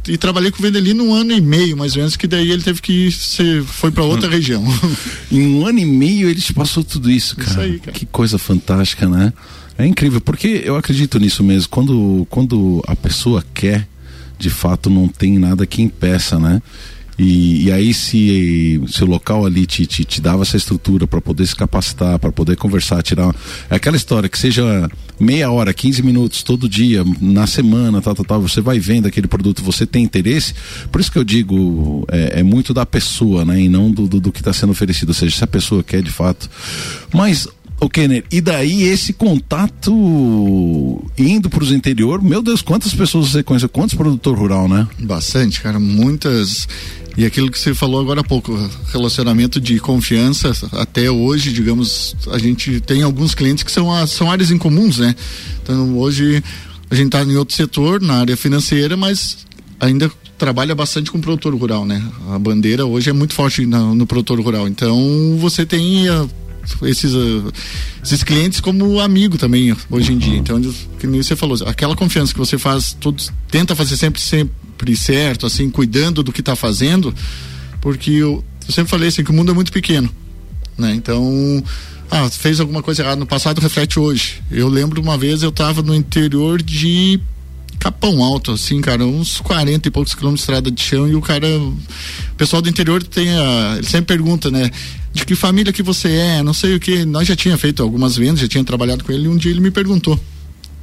E, 0.08 0.14
e, 0.14 0.18
trabalhei 0.18 0.52
com 0.52 0.60
o 0.60 0.62
Vendelino 0.62 1.04
um 1.04 1.14
ano 1.14 1.32
e 1.32 1.42
meio, 1.42 1.78
mais 1.78 1.94
ou 1.94 2.00
menos, 2.00 2.16
que 2.16 2.28
daí 2.28 2.52
ele 2.52 2.64
teve 2.64 2.82
que 2.82 3.12
ser, 3.12 3.64
foi 3.64 3.92
para 3.92 4.04
outra 4.04 4.28
hum. 4.28 4.32
região. 4.32 4.64
em 5.32 5.56
um 5.56 5.66
ano 5.66 5.80
e 5.80 5.86
meio 5.86 6.30
ele 6.30 6.42
te 6.42 6.54
passou 6.54 6.84
tudo 6.84 7.10
isso, 7.10 7.36
cara. 7.36 7.50
Isso 7.50 7.60
aí, 7.60 7.80
cara. 7.80 7.92
Que 7.92 8.06
coisa 8.06 8.38
fantástica, 8.38 9.08
né? 9.08 9.32
É 9.78 9.86
incrível, 9.86 10.22
porque 10.22 10.62
eu 10.66 10.76
acredito 10.76 11.20
nisso 11.20 11.44
mesmo. 11.44 11.70
Quando, 11.70 12.28
quando 12.30 12.84
a 12.88 12.96
pessoa 12.96 13.44
quer, 13.54 13.88
de 14.38 14.50
fato, 14.50 14.90
não 14.90 15.08
tem 15.08 15.38
nada 15.40 15.66
que 15.66 15.82
impeça, 15.82 16.40
né? 16.40 16.62
E, 17.18 17.66
e 17.66 17.72
aí 17.72 17.94
se, 17.94 18.82
se 18.88 19.04
o 19.04 19.08
local 19.08 19.46
ali 19.46 19.66
te, 19.66 19.86
te, 19.86 20.04
te 20.04 20.22
dava 20.22 20.44
essa 20.44 20.58
estrutura 20.58 21.06
para 21.06 21.22
poder 21.22 21.46
se 21.46 21.56
capacitar, 21.56 22.18
para 22.20 22.32
poder 22.32 22.56
conversar, 22.56 23.02
tirar 23.04 23.34
é 23.70 23.76
aquela 23.76 23.96
história 23.96 24.28
que 24.28 24.38
seja 24.38 24.90
meia 25.20 25.52
hora, 25.52 25.74
15 25.74 26.02
minutos 26.02 26.44
todo 26.44 26.68
dia, 26.68 27.04
na 27.22 27.46
semana, 27.48 28.02
tal, 28.02 28.16
tal, 28.16 28.26
tal, 28.26 28.42
você 28.42 28.62
vai 28.62 28.80
vendo 28.80 29.08
aquele 29.08 29.28
produto, 29.28 29.64
você 29.64 29.86
tem 29.86 30.04
interesse. 30.04 30.54
Por 30.92 31.00
isso 31.00 31.12
que 31.12 31.18
eu 31.18 31.24
digo, 31.24 32.06
é, 32.12 32.40
é 32.40 32.44
muito 32.44 32.74
da 32.74 32.86
pessoa, 32.86 33.46
né? 33.46 33.62
E 33.62 33.70
não 33.70 33.92
do, 33.92 34.08
do, 34.08 34.20
do 34.20 34.32
que 34.32 34.40
está 34.40 34.52
sendo 34.52 34.72
oferecido. 34.72 35.10
Ou 35.10 35.14
seja, 35.14 35.38
se 35.38 35.44
a 35.44 35.48
pessoa 35.48 35.84
quer 35.84 36.02
de 36.02 36.12
fato. 36.12 36.50
Mas 37.14 37.48
o 37.86 37.90
Kenner, 37.90 38.24
e 38.32 38.42
daí 38.42 38.84
esse 38.84 39.14
contato 39.14 39.92
indo 41.18 41.50
para 41.50 41.64
os 41.64 41.72
interior, 41.72 42.22
meu 42.22 42.42
Deus, 42.42 42.62
quantas 42.62 42.94
pessoas 42.94 43.30
você 43.30 43.44
conhece, 43.44 43.68
quantos 43.68 43.96
produtor 43.96 44.38
rural, 44.38 44.68
né? 44.68 44.88
Bastante, 45.00 45.62
cara, 45.62 45.80
muitas 45.80 46.68
e 47.16 47.26
aquilo 47.26 47.52
que 47.52 47.60
você 47.60 47.76
falou 47.76 48.02
agora 48.02 48.22
há 48.22 48.24
pouco, 48.24 48.58
relacionamento 48.92 49.62
de 49.62 49.80
confiança, 49.80 50.52
até 50.72 51.12
hoje, 51.12 51.54
digamos, 51.54 52.16
a 52.32 52.40
gente 52.40 52.80
tem 52.82 53.04
alguns 53.04 53.36
clientes 53.36 53.64
que 53.64 53.72
são, 53.72 54.08
são 54.08 54.32
áreas 54.32 54.50
incomuns, 54.50 54.98
né? 54.98 55.16
Então 55.62 55.98
hoje 55.98 56.44
a 56.90 56.96
gente 56.96 57.08
está 57.08 57.24
em 57.24 57.36
outro 57.36 57.56
setor, 57.56 58.02
na 58.02 58.16
área 58.16 58.36
financeira, 58.36 58.98
mas 58.98 59.46
ainda 59.80 60.12
trabalha 60.38 60.74
bastante 60.74 61.12
com 61.12 61.22
produtor 61.22 61.54
rural, 61.54 61.86
né? 61.86 62.04
A 62.32 62.40
bandeira 62.40 62.86
hoje 62.86 63.10
é 63.10 63.14
muito 63.14 63.34
forte 63.34 63.66
no, 63.66 63.94
no 63.94 64.08
produtor 64.08 64.40
rural. 64.42 64.68
Então 64.68 65.38
você 65.40 65.66
tem 65.66 66.10
uh, 66.10 66.30
esses, 66.84 67.14
uh, 67.14 67.52
esses 68.04 68.24
clientes 68.24 68.60
como 68.60 69.00
amigo 69.00 69.38
também 69.38 69.76
hoje 69.90 70.14
em 70.14 70.18
dia. 70.18 70.38
Então, 70.38 70.62
que 71.00 71.08
nem 71.08 71.22
você 71.22 71.36
falou, 71.36 71.58
aquela 71.66 71.96
confiança 71.96 72.34
que 72.34 72.40
você 72.40 72.58
faz, 72.58 72.94
todos 73.00 73.32
tenta 73.50 73.76
fazer 73.76 73.98
sempre, 73.98 74.22
sempre 74.22 74.54
sempre 74.84 74.98
certo, 74.98 75.46
assim, 75.46 75.70
cuidando 75.70 76.22
do 76.22 76.32
que 76.32 76.42
está 76.42 76.56
fazendo, 76.56 77.14
porque 77.80 78.12
eu, 78.12 78.44
eu, 78.68 78.74
sempre 78.74 78.90
falei 78.90 79.08
assim 79.08 79.24
que 79.24 79.32
o 79.32 79.34
mundo 79.34 79.52
é 79.52 79.56
muito 79.56 79.72
pequeno, 79.72 80.10
né? 80.78 80.94
Então, 80.94 81.64
ah, 82.12 82.30
fez 82.30 82.60
alguma 82.60 82.84
coisa 82.84 83.02
errada 83.02 83.16
no 83.16 83.26
passado, 83.26 83.62
reflete 83.62 84.00
hoje. 84.00 84.42
Eu 84.52 84.68
lembro 84.68 85.02
uma 85.02 85.18
vez 85.18 85.42
eu 85.42 85.50
estava 85.50 85.82
no 85.82 85.96
interior 85.96 86.62
de 86.62 87.20
Capão 87.84 88.24
Alto, 88.24 88.54
assim, 88.54 88.80
cara, 88.80 89.06
uns 89.06 89.42
40 89.42 89.90
e 89.90 89.92
poucos 89.92 90.16
quilômetros 90.16 90.40
de 90.40 90.52
estrada 90.52 90.72
de 90.72 90.82
chão 90.82 91.06
e 91.06 91.16
o 91.16 91.20
cara, 91.20 91.46
o 91.60 91.76
pessoal 92.38 92.62
do 92.62 92.70
interior 92.70 93.04
tem 93.04 93.30
a, 93.38 93.76
ele 93.78 93.86
sempre 93.86 94.16
pergunta, 94.16 94.50
né? 94.50 94.72
De 95.12 95.26
que 95.26 95.36
família 95.36 95.74
que 95.74 95.84
você 95.84 96.08
é, 96.08 96.42
não 96.42 96.54
sei 96.54 96.76
o 96.76 96.80
que. 96.80 97.04
Nós 97.04 97.28
já 97.28 97.36
tinha 97.36 97.58
feito 97.58 97.84
algumas 97.84 98.16
vendas, 98.16 98.40
já 98.40 98.48
tinha 98.48 98.64
trabalhado 98.64 99.04
com 99.04 99.12
ele 99.12 99.26
e 99.26 99.28
um 99.28 99.36
dia 99.36 99.52
ele 99.52 99.60
me 99.60 99.70
perguntou 99.70 100.18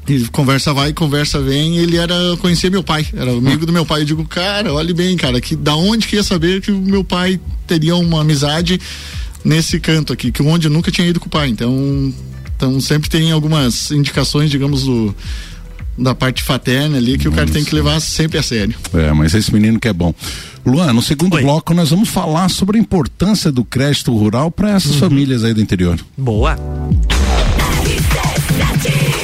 e 0.07 0.27
conversa 0.29 0.75
vai, 0.75 0.93
conversa 0.93 1.41
vem. 1.41 1.79
Ele 1.79 1.97
era 1.97 2.15
conhecia 2.39 2.69
meu 2.69 2.83
pai, 2.83 3.07
era 3.15 3.31
amigo 3.31 3.65
do 3.65 3.73
meu 3.73 3.87
pai. 3.87 4.03
Eu 4.03 4.05
digo, 4.05 4.27
cara, 4.27 4.71
olhe 4.71 4.93
bem, 4.93 5.17
cara, 5.17 5.41
que 5.41 5.57
da 5.57 5.75
onde 5.75 6.07
que 6.07 6.17
ia 6.17 6.23
saber 6.23 6.61
que 6.61 6.71
o 6.71 6.79
meu 6.79 7.03
pai 7.03 7.41
teria 7.67 7.97
uma 7.97 8.21
amizade 8.21 8.79
nesse 9.43 9.81
canto 9.81 10.13
aqui, 10.13 10.31
que 10.31 10.43
onde 10.43 10.67
eu 10.67 10.71
nunca 10.71 10.91
tinha 10.91 11.09
ido 11.09 11.19
com 11.19 11.29
o 11.29 11.31
pai. 11.31 11.49
Então, 11.49 12.13
então 12.55 12.79
sempre 12.79 13.09
tem 13.09 13.33
algumas 13.33 13.91
indicações, 13.91 14.51
digamos, 14.51 14.85
do 14.85 15.15
da 16.01 16.15
parte 16.15 16.43
fraterna 16.43 16.97
ali 16.97 17.19
que 17.19 17.29
o 17.29 17.33
cara 17.33 17.47
tem 17.47 17.65
que 17.65 17.75
levar 17.75 18.01
sempre 18.01 18.39
a 18.39 18.43
sério. 18.43 18.75
É, 18.95 19.13
mas 19.13 19.35
esse 19.35 19.53
menino 19.53 19.79
que 19.79 19.89
é 19.89 19.93
bom. 19.93 20.15
Luan, 20.65 20.93
no 20.93 21.03
segundo 21.03 21.35
Oi. 21.35 21.43
bloco 21.43 21.75
nós 21.75 21.91
vamos 21.91 22.09
falar 22.09 22.49
sobre 22.49 22.79
a 22.79 22.81
importância 22.81 23.53
do 23.53 23.65
crédito 23.65 24.17
rural 24.17 24.51
para 24.51 24.71
essas 24.71 24.93
uhum. 24.93 25.01
famílias 25.01 25.45
aí 25.45 25.55
do 25.55 25.61
interior. 25.61 25.99
Boa. 26.17 26.57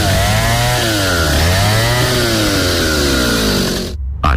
região. 0.00 0.30
A 4.22 4.36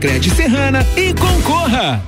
Cred 0.00 0.32
Serrana 0.32 0.86
e 0.96 1.12
concorra. 1.12 2.00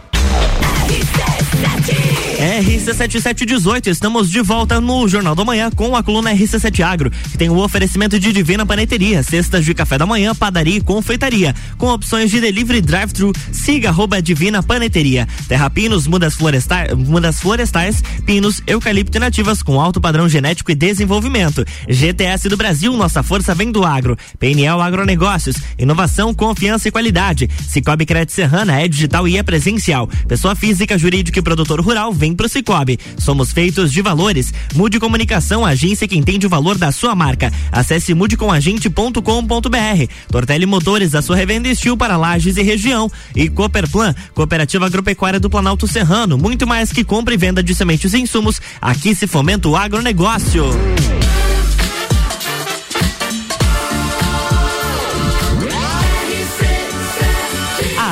RC7718, 2.41 3.89
estamos 3.89 4.31
de 4.31 4.41
volta 4.41 4.81
no 4.81 5.07
Jornal 5.07 5.35
da 5.35 5.45
Manhã 5.45 5.71
com 5.71 5.95
a 5.95 6.03
coluna 6.03 6.33
RC7 6.33 6.81
Agro, 6.81 7.11
que 7.11 7.37
tem 7.37 7.51
o 7.51 7.59
oferecimento 7.59 8.19
de 8.19 8.33
Divina 8.33 8.65
Paneteria, 8.65 9.23
cestas 9.23 9.65
de 9.65 9.75
café 9.75 9.99
da 9.99 10.07
manhã, 10.07 10.35
padaria 10.35 10.79
e 10.79 10.81
confeitaria, 10.81 11.55
com 11.77 11.89
opções 11.89 12.31
de 12.31 12.41
delivery 12.41 12.81
drive-thru. 12.81 13.33
Siga 13.53 13.91
arroba 13.91 14.23
Divina 14.23 14.63
Paneteria. 14.63 15.29
Terra 15.49 15.69
Pinos, 15.69 16.07
mudas 16.07 16.35
florestais, 16.35 16.95
mudas 16.95 17.41
florestais, 17.41 18.03
pinos, 18.25 18.63
eucalipto 18.67 19.19
e 19.19 19.21
nativas 19.21 19.63
com 19.63 19.79
alto 19.79 20.01
padrão 20.01 20.27
genético 20.27 20.71
e 20.71 20.75
desenvolvimento. 20.75 21.63
GTS 21.89 22.49
do 22.49 22.57
Brasil, 22.57 22.93
nossa 22.95 23.23
força 23.23 23.55
vem 23.55 23.71
do 23.71 23.85
agro. 23.85 24.17
PNL 24.39 24.81
Agronegócios, 24.81 25.57
inovação, 25.79 26.33
confiança 26.33 26.89
e 26.89 26.91
qualidade. 26.91 27.51
Cicobi 27.69 28.07
Crédito 28.07 28.33
Serrana 28.33 28.81
é 28.81 28.89
digital 28.89 29.29
e 29.29 29.37
é 29.37 29.43
presencial. 29.43 30.09
Pessoa 30.27 30.55
física, 30.55 30.97
jurídica 30.97 31.39
e 31.39 31.43
produtor 31.51 31.81
rural 31.81 32.13
vem 32.13 32.33
pro 32.33 32.49
Cicobi. 32.49 32.97
Somos 33.19 33.51
feitos 33.51 33.93
de 33.93 34.01
valores. 34.01 34.55
Mude 34.73 35.01
Comunicação, 35.01 35.67
agência 35.67 36.07
que 36.07 36.17
entende 36.17 36.47
o 36.47 36.49
valor 36.49 36.79
da 36.79 36.93
sua 36.93 37.13
marca. 37.13 37.53
Acesse 37.73 38.15
mudecomagente.com.br. 38.15 40.07
Tortelli 40.31 40.65
Motores, 40.65 41.13
a 41.17 41.23
sua 41.23 41.35
revenda 41.35 41.67
estil 41.67 41.97
para 41.97 42.17
lajes 42.17 42.57
e 42.57 42.63
região. 42.63 43.11
E 43.35 43.49
Cooperplan, 43.49 44.15
Cooperativa 44.33 44.87
Agropecuária 44.87 45.41
do 45.41 45.51
Planalto 45.51 45.89
Serrano. 45.89 46.39
Muito 46.39 46.69
mais 46.69 46.93
que 46.93 47.03
compra 47.03 47.35
e 47.35 47.37
venda 47.37 47.65
de 47.65 47.75
sementes 47.75 48.15
e 48.15 48.21
insumos. 48.21 48.61
Aqui 48.81 49.13
se 49.13 49.27
fomenta 49.27 49.69
o 49.69 49.75
agronegócio. 49.75 50.67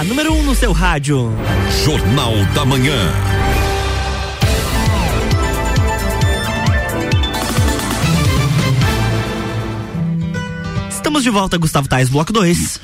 Número 0.09 0.33
1 0.33 0.39
um 0.39 0.43
no 0.43 0.55
seu 0.55 0.73
rádio. 0.73 1.31
Jornal 1.85 2.33
da 2.55 2.65
Manhã. 2.65 2.97
Estamos 10.91 11.23
de 11.23 11.31
volta, 11.31 11.59
Gustavo 11.59 11.89
Tais, 11.89 12.09
bloco 12.09 12.33
2. 12.33 12.81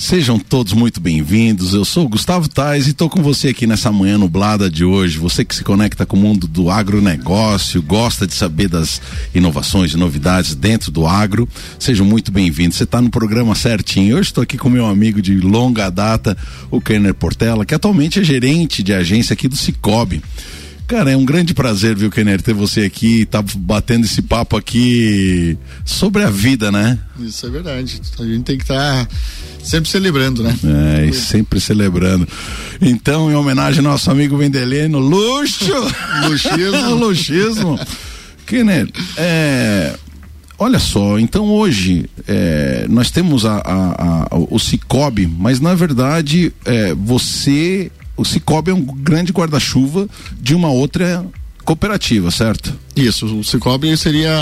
Sejam 0.00 0.38
todos 0.38 0.72
muito 0.72 0.98
bem-vindos. 0.98 1.74
Eu 1.74 1.84
sou 1.84 2.06
o 2.06 2.08
Gustavo 2.08 2.48
Tais 2.48 2.86
e 2.86 2.90
estou 2.90 3.10
com 3.10 3.22
você 3.22 3.48
aqui 3.48 3.66
nessa 3.66 3.92
manhã 3.92 4.16
nublada 4.16 4.70
de 4.70 4.82
hoje. 4.82 5.18
Você 5.18 5.44
que 5.44 5.54
se 5.54 5.62
conecta 5.62 6.06
com 6.06 6.16
o 6.16 6.18
mundo 6.18 6.46
do 6.48 6.70
agronegócio, 6.70 7.82
gosta 7.82 8.26
de 8.26 8.32
saber 8.32 8.70
das 8.70 8.98
inovações 9.34 9.92
e 9.92 9.98
novidades 9.98 10.54
dentro 10.54 10.90
do 10.90 11.06
agro. 11.06 11.46
Sejam 11.78 12.06
muito 12.06 12.32
bem-vindos. 12.32 12.78
Você 12.78 12.84
está 12.84 12.98
no 13.02 13.10
programa 13.10 13.54
certinho. 13.54 14.16
Hoje 14.16 14.30
estou 14.30 14.42
aqui 14.42 14.56
com 14.56 14.70
meu 14.70 14.86
amigo 14.86 15.20
de 15.20 15.36
longa 15.36 15.90
data, 15.90 16.34
o 16.70 16.80
Kenner 16.80 17.12
Portela, 17.12 17.66
que 17.66 17.74
atualmente 17.74 18.20
é 18.20 18.24
gerente 18.24 18.82
de 18.82 18.94
agência 18.94 19.34
aqui 19.34 19.48
do 19.48 19.56
Cicobi. 19.56 20.22
Cara, 20.90 21.12
é 21.12 21.16
um 21.16 21.24
grande 21.24 21.54
prazer, 21.54 21.94
viu, 21.94 22.10
Kenner, 22.10 22.42
ter 22.42 22.52
você 22.52 22.80
aqui, 22.80 23.24
tá 23.24 23.40
batendo 23.58 24.06
esse 24.06 24.20
papo 24.20 24.56
aqui 24.56 25.56
sobre 25.84 26.24
a 26.24 26.28
vida, 26.28 26.72
né? 26.72 26.98
Isso 27.20 27.46
é 27.46 27.48
verdade. 27.48 28.00
A 28.18 28.24
gente 28.24 28.42
tem 28.42 28.56
que 28.56 28.64
estar 28.64 29.06
tá 29.06 29.08
sempre 29.62 29.88
celebrando, 29.88 30.42
né? 30.42 30.52
É, 30.98 31.06
e 31.06 31.12
sempre 31.12 31.60
celebrando. 31.60 32.26
Então, 32.80 33.30
em 33.30 33.36
homenagem 33.36 33.86
ao 33.86 33.92
nosso 33.92 34.10
amigo 34.10 34.36
Vendeleno, 34.36 34.98
luxo! 34.98 35.72
Luxismo. 36.24 36.90
Luxismo. 36.98 37.78
Kenner, 38.44 38.90
é. 39.16 39.94
Olha 40.58 40.80
só, 40.80 41.20
então 41.20 41.46
hoje 41.46 42.10
é, 42.26 42.86
nós 42.88 43.12
temos 43.12 43.46
a, 43.46 43.58
a, 43.58 44.26
a, 44.28 44.38
o 44.50 44.58
Cicobi, 44.58 45.28
mas 45.28 45.60
na 45.60 45.72
verdade 45.72 46.52
é, 46.64 46.92
você 46.94 47.92
o 48.16 48.24
Cicobi 48.24 48.70
é 48.70 48.74
um 48.74 48.84
grande 48.84 49.32
guarda-chuva 49.32 50.08
de 50.40 50.54
uma 50.54 50.68
outra 50.68 51.24
cooperativa, 51.64 52.30
certo? 52.30 52.72
Isso, 52.96 53.26
o 53.26 53.44
Cicobi 53.44 53.96
seria 53.96 54.32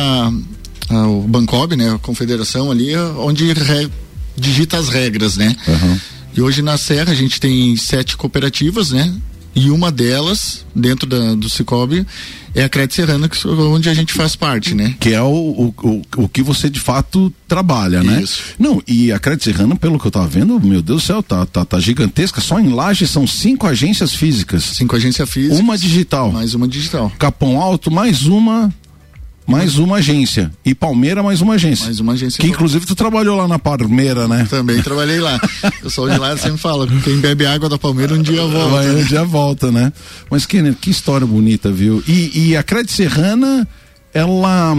a, 0.91 1.07
o 1.07 1.23
Bancob, 1.23 1.77
né, 1.77 1.95
a 1.95 1.99
confederação 1.99 2.71
ali, 2.71 2.97
onde 2.97 3.53
re, 3.53 3.91
digita 4.37 4.77
as 4.79 4.89
regras, 4.89 5.37
né? 5.37 5.55
Uhum. 5.67 6.01
E 6.35 6.43
hoje 6.43 6.63
na 6.63 6.79
Serra 6.79 7.13
a 7.13 7.15
gente 7.15 7.41
tem 7.41 7.77
sete 7.77 8.17
cooperativas, 8.17 8.91
né? 8.91 9.13
E 9.59 9.73
uma 9.73 9.91
delas, 9.91 10.65
dentro 10.73 11.05
da, 11.05 11.35
do 11.35 11.51
Cicobi, 11.51 12.07
é 12.55 12.63
a 12.63 12.69
Crédito 12.69 12.95
Serrana, 12.95 13.29
que, 13.29 13.49
onde 13.49 13.89
a 13.89 13.95
gente 13.95 14.13
faz 14.13 14.37
parte, 14.37 14.73
né? 14.73 14.95
Que 15.01 15.15
é 15.15 15.21
o, 15.21 15.27
o, 15.27 15.75
o, 15.83 16.03
o 16.17 16.29
que 16.29 16.45
você 16.45 16.71
de 16.71 16.79
fato 16.79 17.33
trabalha, 17.49 18.01
né? 18.01 18.23
Isso. 18.23 18.41
Não, 18.57 18.81
e 18.87 19.11
a 19.11 19.19
Crédito 19.19 19.45
Serrana, 19.45 19.75
pelo 19.75 19.99
que 19.99 20.07
eu 20.07 20.13
tava 20.13 20.29
vendo, 20.29 20.61
meu 20.61 20.81
Deus 20.81 21.03
do 21.03 21.07
céu, 21.07 21.25
tá, 21.25 21.45
tá, 21.45 21.65
tá 21.65 21.81
gigantesca. 21.81 22.41
Só 22.41 22.61
em 22.61 22.69
Laje 22.69 23.05
são 23.09 23.27
cinco 23.27 23.67
agências 23.67 24.15
físicas. 24.15 24.63
Cinco 24.63 24.95
agências 24.95 25.29
físicas. 25.29 25.59
Uma 25.59 25.77
digital. 25.77 26.31
Mais 26.31 26.55
uma 26.55 26.69
digital. 26.69 27.11
Capão 27.19 27.61
Alto, 27.61 27.91
mais 27.91 28.27
uma 28.27 28.73
mais 29.49 29.79
uma 29.79 29.97
agência. 29.97 30.53
E 30.63 30.75
Palmeira, 30.75 31.23
mais 31.23 31.41
uma 31.41 31.55
agência. 31.55 31.87
Mais 31.87 31.99
uma 32.01 32.13
agência. 32.13 32.39
Que 32.39 32.49
inclusive 32.49 32.85
tu 32.85 32.95
trabalhou 32.95 33.35
lá 33.35 33.49
na 33.49 33.59
Palmeira, 33.59 34.29
né? 34.29 34.47
Também 34.49 34.83
trabalhei 34.83 35.21
lá. 35.21 35.41
Eu 35.83 35.89
sou 35.89 36.07
de 36.09 36.19
lá 36.19 36.37
sempre 36.39 36.59
falo, 36.59 36.87
quem 37.01 37.17
bebe 37.17 37.47
água 37.47 37.67
da 37.67 37.79
Palmeira 37.79 38.15
um 38.15 38.23
dia 38.23 38.45
volta. 38.45 38.69
Vai, 38.69 38.91
um 38.91 39.05
dia 39.05 39.25
volta, 39.25 39.73
né? 39.73 39.91
Mas, 40.31 40.45
Kenner, 40.45 40.75
que 40.75 40.91
história 40.91 41.27
bonita, 41.27 41.73
viu? 41.73 42.05
E, 42.07 42.51
e 42.51 42.57
a 42.57 42.63
Crédito 42.63 42.93
Serrana, 42.93 43.67
ela. 44.13 44.77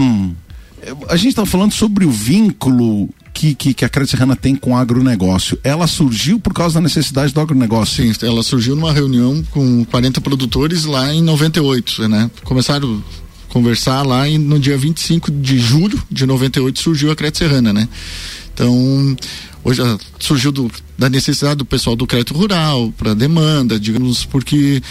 A 1.08 1.16
gente 1.16 1.30
estava 1.30 1.46
falando 1.46 1.72
sobre 1.72 2.06
o 2.06 2.10
vínculo 2.10 3.10
que, 3.34 3.54
que, 3.54 3.74
que, 3.74 3.84
a 3.84 3.88
Crédito 3.88 4.12
Serrana 4.12 4.36
tem 4.36 4.54
com 4.54 4.70
o 4.70 4.76
agronegócio. 4.76 5.58
Ela 5.64 5.88
surgiu 5.88 6.38
por 6.38 6.54
causa 6.54 6.76
da 6.76 6.80
necessidade 6.80 7.34
do 7.34 7.40
agronegócio? 7.40 8.04
Sim, 8.04 8.26
ela 8.26 8.42
surgiu 8.44 8.76
numa 8.76 8.92
reunião 8.92 9.42
com 9.50 9.84
40 9.86 10.20
produtores 10.20 10.84
lá 10.84 11.12
em 11.12 11.22
98, 11.22 12.08
né? 12.08 12.30
Começaram 12.44 13.02
conversar 13.50 14.02
lá 14.02 14.28
e 14.28 14.38
no 14.38 14.58
dia 14.58 14.78
25 14.78 15.30
de 15.30 15.58
julho 15.58 16.02
de 16.10 16.24
98 16.24 16.80
surgiu 16.80 17.10
a 17.10 17.16
Crédito 17.16 17.38
Serrana, 17.38 17.72
né? 17.72 17.88
Então, 18.54 19.16
hoje 19.62 19.82
ah, 19.82 19.98
surgiu 20.18 20.50
do, 20.50 20.70
da 20.96 21.08
necessidade 21.08 21.56
do 21.56 21.64
pessoal 21.64 21.94
do 21.94 22.06
crédito 22.06 22.34
rural 22.34 22.92
para 22.96 23.14
demanda, 23.14 23.78
digamos, 23.78 24.24
porque 24.24 24.82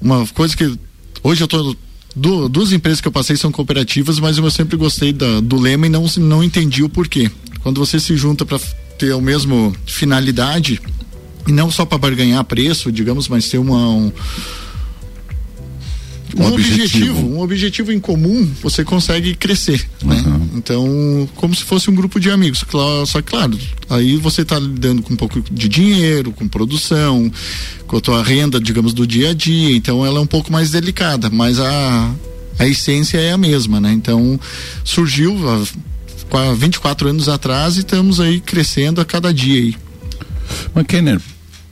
uma 0.00 0.26
coisa 0.28 0.56
que 0.56 0.78
hoje 1.22 1.42
eu 1.42 1.48
tô 1.48 1.76
do, 2.14 2.48
duas 2.48 2.72
empresas 2.72 3.00
que 3.00 3.08
eu 3.08 3.12
passei 3.12 3.36
são 3.36 3.50
cooperativas, 3.50 4.18
mas 4.18 4.38
eu 4.38 4.50
sempre 4.50 4.76
gostei 4.76 5.12
da, 5.12 5.40
do 5.40 5.58
lema 5.58 5.86
e 5.86 5.90
não 5.90 6.04
não 6.18 6.42
entendi 6.42 6.82
o 6.82 6.88
porquê. 6.88 7.30
Quando 7.62 7.78
você 7.78 7.98
se 7.98 8.16
junta 8.16 8.44
para 8.44 8.60
ter 8.98 9.12
a 9.12 9.20
mesma 9.20 9.72
finalidade 9.86 10.80
e 11.46 11.52
não 11.52 11.70
só 11.70 11.84
para 11.84 11.98
barganhar 11.98 12.44
preço, 12.44 12.92
digamos, 12.92 13.28
mas 13.28 13.48
ter 13.48 13.58
uma 13.58 13.88
um, 13.88 14.12
um, 16.36 16.52
objetivo. 16.52 16.82
objetivo. 16.84 17.34
um 17.34 17.40
objetivo 17.40 17.92
em 17.92 18.00
comum, 18.00 18.48
você 18.62 18.84
consegue 18.84 19.34
crescer, 19.34 19.86
né? 20.02 20.22
Uhum. 20.26 20.48
Então, 20.54 21.28
como 21.36 21.54
se 21.54 21.64
fosse 21.64 21.90
um 21.90 21.94
grupo 21.94 22.18
de 22.20 22.30
amigos, 22.30 22.64
só 23.06 23.20
que 23.20 23.30
claro, 23.30 23.58
aí 23.88 24.16
você 24.16 24.42
está 24.42 24.58
lidando 24.58 25.02
com 25.02 25.14
um 25.14 25.16
pouco 25.16 25.40
de 25.40 25.68
dinheiro, 25.68 26.32
com 26.32 26.48
produção, 26.48 27.30
com 27.86 27.96
a 27.96 28.00
tua 28.00 28.22
renda, 28.22 28.60
digamos, 28.60 28.92
do 28.94 29.06
dia 29.06 29.30
a 29.30 29.34
dia, 29.34 29.76
então 29.76 30.04
ela 30.04 30.18
é 30.18 30.22
um 30.22 30.26
pouco 30.26 30.52
mais 30.52 30.70
delicada, 30.70 31.30
mas 31.30 31.58
a 31.58 32.14
a 32.58 32.66
essência 32.66 33.18
é 33.18 33.32
a 33.32 33.38
mesma, 33.38 33.80
né? 33.80 33.92
Então, 33.92 34.38
surgiu 34.84 35.36
há 35.48 36.54
24 36.54 37.08
anos 37.08 37.28
atrás 37.28 37.76
e 37.76 37.80
estamos 37.80 38.20
aí 38.20 38.40
crescendo 38.40 39.00
a 39.00 39.04
cada 39.04 39.32
dia 39.32 39.60
aí. 39.60 39.76
Mas 40.74 40.86
Kenner, 40.86 41.20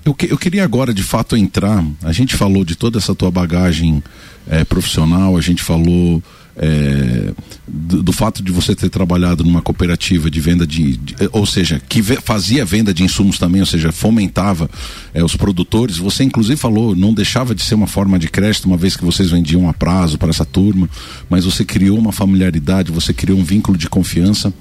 eu, 0.05 0.15
que, 0.15 0.33
eu 0.33 0.39
queria 0.39 0.65
agora 0.65 0.93
de 0.93 1.03
fato 1.03 1.37
entrar. 1.37 1.85
A 2.03 2.13
gente 2.13 2.37
falou 2.37 2.65
de 2.65 2.75
toda 2.75 2.99
essa 2.99 3.15
tua 3.15 3.31
bagagem 3.31 4.03
é, 4.49 4.65
profissional, 4.65 5.37
a 5.37 5.41
gente 5.41 5.63
falou 5.63 6.23
é, 6.57 7.33
do, 7.67 8.03
do, 8.03 8.13
fato 8.13 8.43
de 8.43 8.53
você 8.53 8.75
ter 8.75 8.91
trabalhado 8.91 9.43
numa 9.45 9.63
cooperativa 9.63 10.31
de 10.31 10.41
venda 10.41 10.67
de, 10.67 10.97
de 10.97 11.15
ou 11.33 11.47
seja, 11.47 11.81
que 11.89 12.03
ve, 12.03 12.17
fazia 12.17 12.65
venda 12.65 12.93
de 12.93 13.03
insumos 13.03 13.39
também, 13.39 13.61
ou 13.61 13.67
seja, 13.67 13.93
fomentava 13.93 14.69
é, 15.15 15.25
os 15.25 15.37
produtores. 15.37 15.97
Você 15.97 16.25
inclusive 16.25 16.57
falou, 16.57 16.95
não 16.95 17.15
deixava 17.15 17.55
de 17.55 17.63
ser 17.63 17.75
uma 17.75 17.87
forma 17.87 18.19
de 18.19 18.29
crédito, 18.29 18.67
uma 18.67 18.77
vez 18.77 18.97
que 18.97 19.05
vocês 19.05 19.31
vendiam 19.31 19.69
a 19.69 19.73
prazo 19.73 20.19
para 20.19 20.31
essa 20.31 20.45
turma, 20.45 20.89
mas 21.29 21.45
você 21.45 21.65
criou 21.65 21.99
uma 21.99 22.13
familiaridade, 22.13 22.93
você 22.93 23.15
criou 23.15 23.39
um 23.39 23.45
vínculo 23.45 23.79
de 23.79 23.89
confiança. 23.89 24.53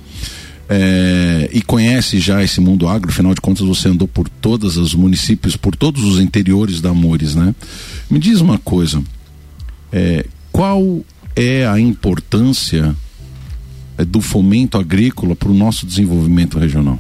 É, 0.70 1.50
e 1.52 1.64
conhece 1.64 2.20
já 2.20 2.44
esse 2.44 2.62
mundo 2.62 2.88
agro, 2.88 3.10
afinal 3.10 3.34
de 3.34 3.42
contas 3.42 3.66
você 3.66 3.90
andou 3.90 4.08
por 4.08 4.30
todos 4.30 4.78
os 4.78 4.94
municípios, 4.94 5.58
por 5.58 5.76
todos 5.76 6.04
os 6.04 6.20
interiores 6.20 6.80
da 6.80 6.92
Amores, 6.92 7.34
né? 7.34 7.56
Me 8.10 8.20
diz 8.20 8.40
uma 8.40 8.60
coisa, 8.60 9.02
é, 9.92 10.28
qual 10.52 11.04
é 11.36 11.66
a 11.66 11.80
importância 11.80 12.96
é, 13.98 14.06
do 14.06 14.22
fomento 14.22 14.78
agrícola 14.78 15.36
para 15.36 15.50
o 15.50 15.56
nosso 15.56 15.88
desenvolvimento 15.88 16.60
regional? 16.60 17.00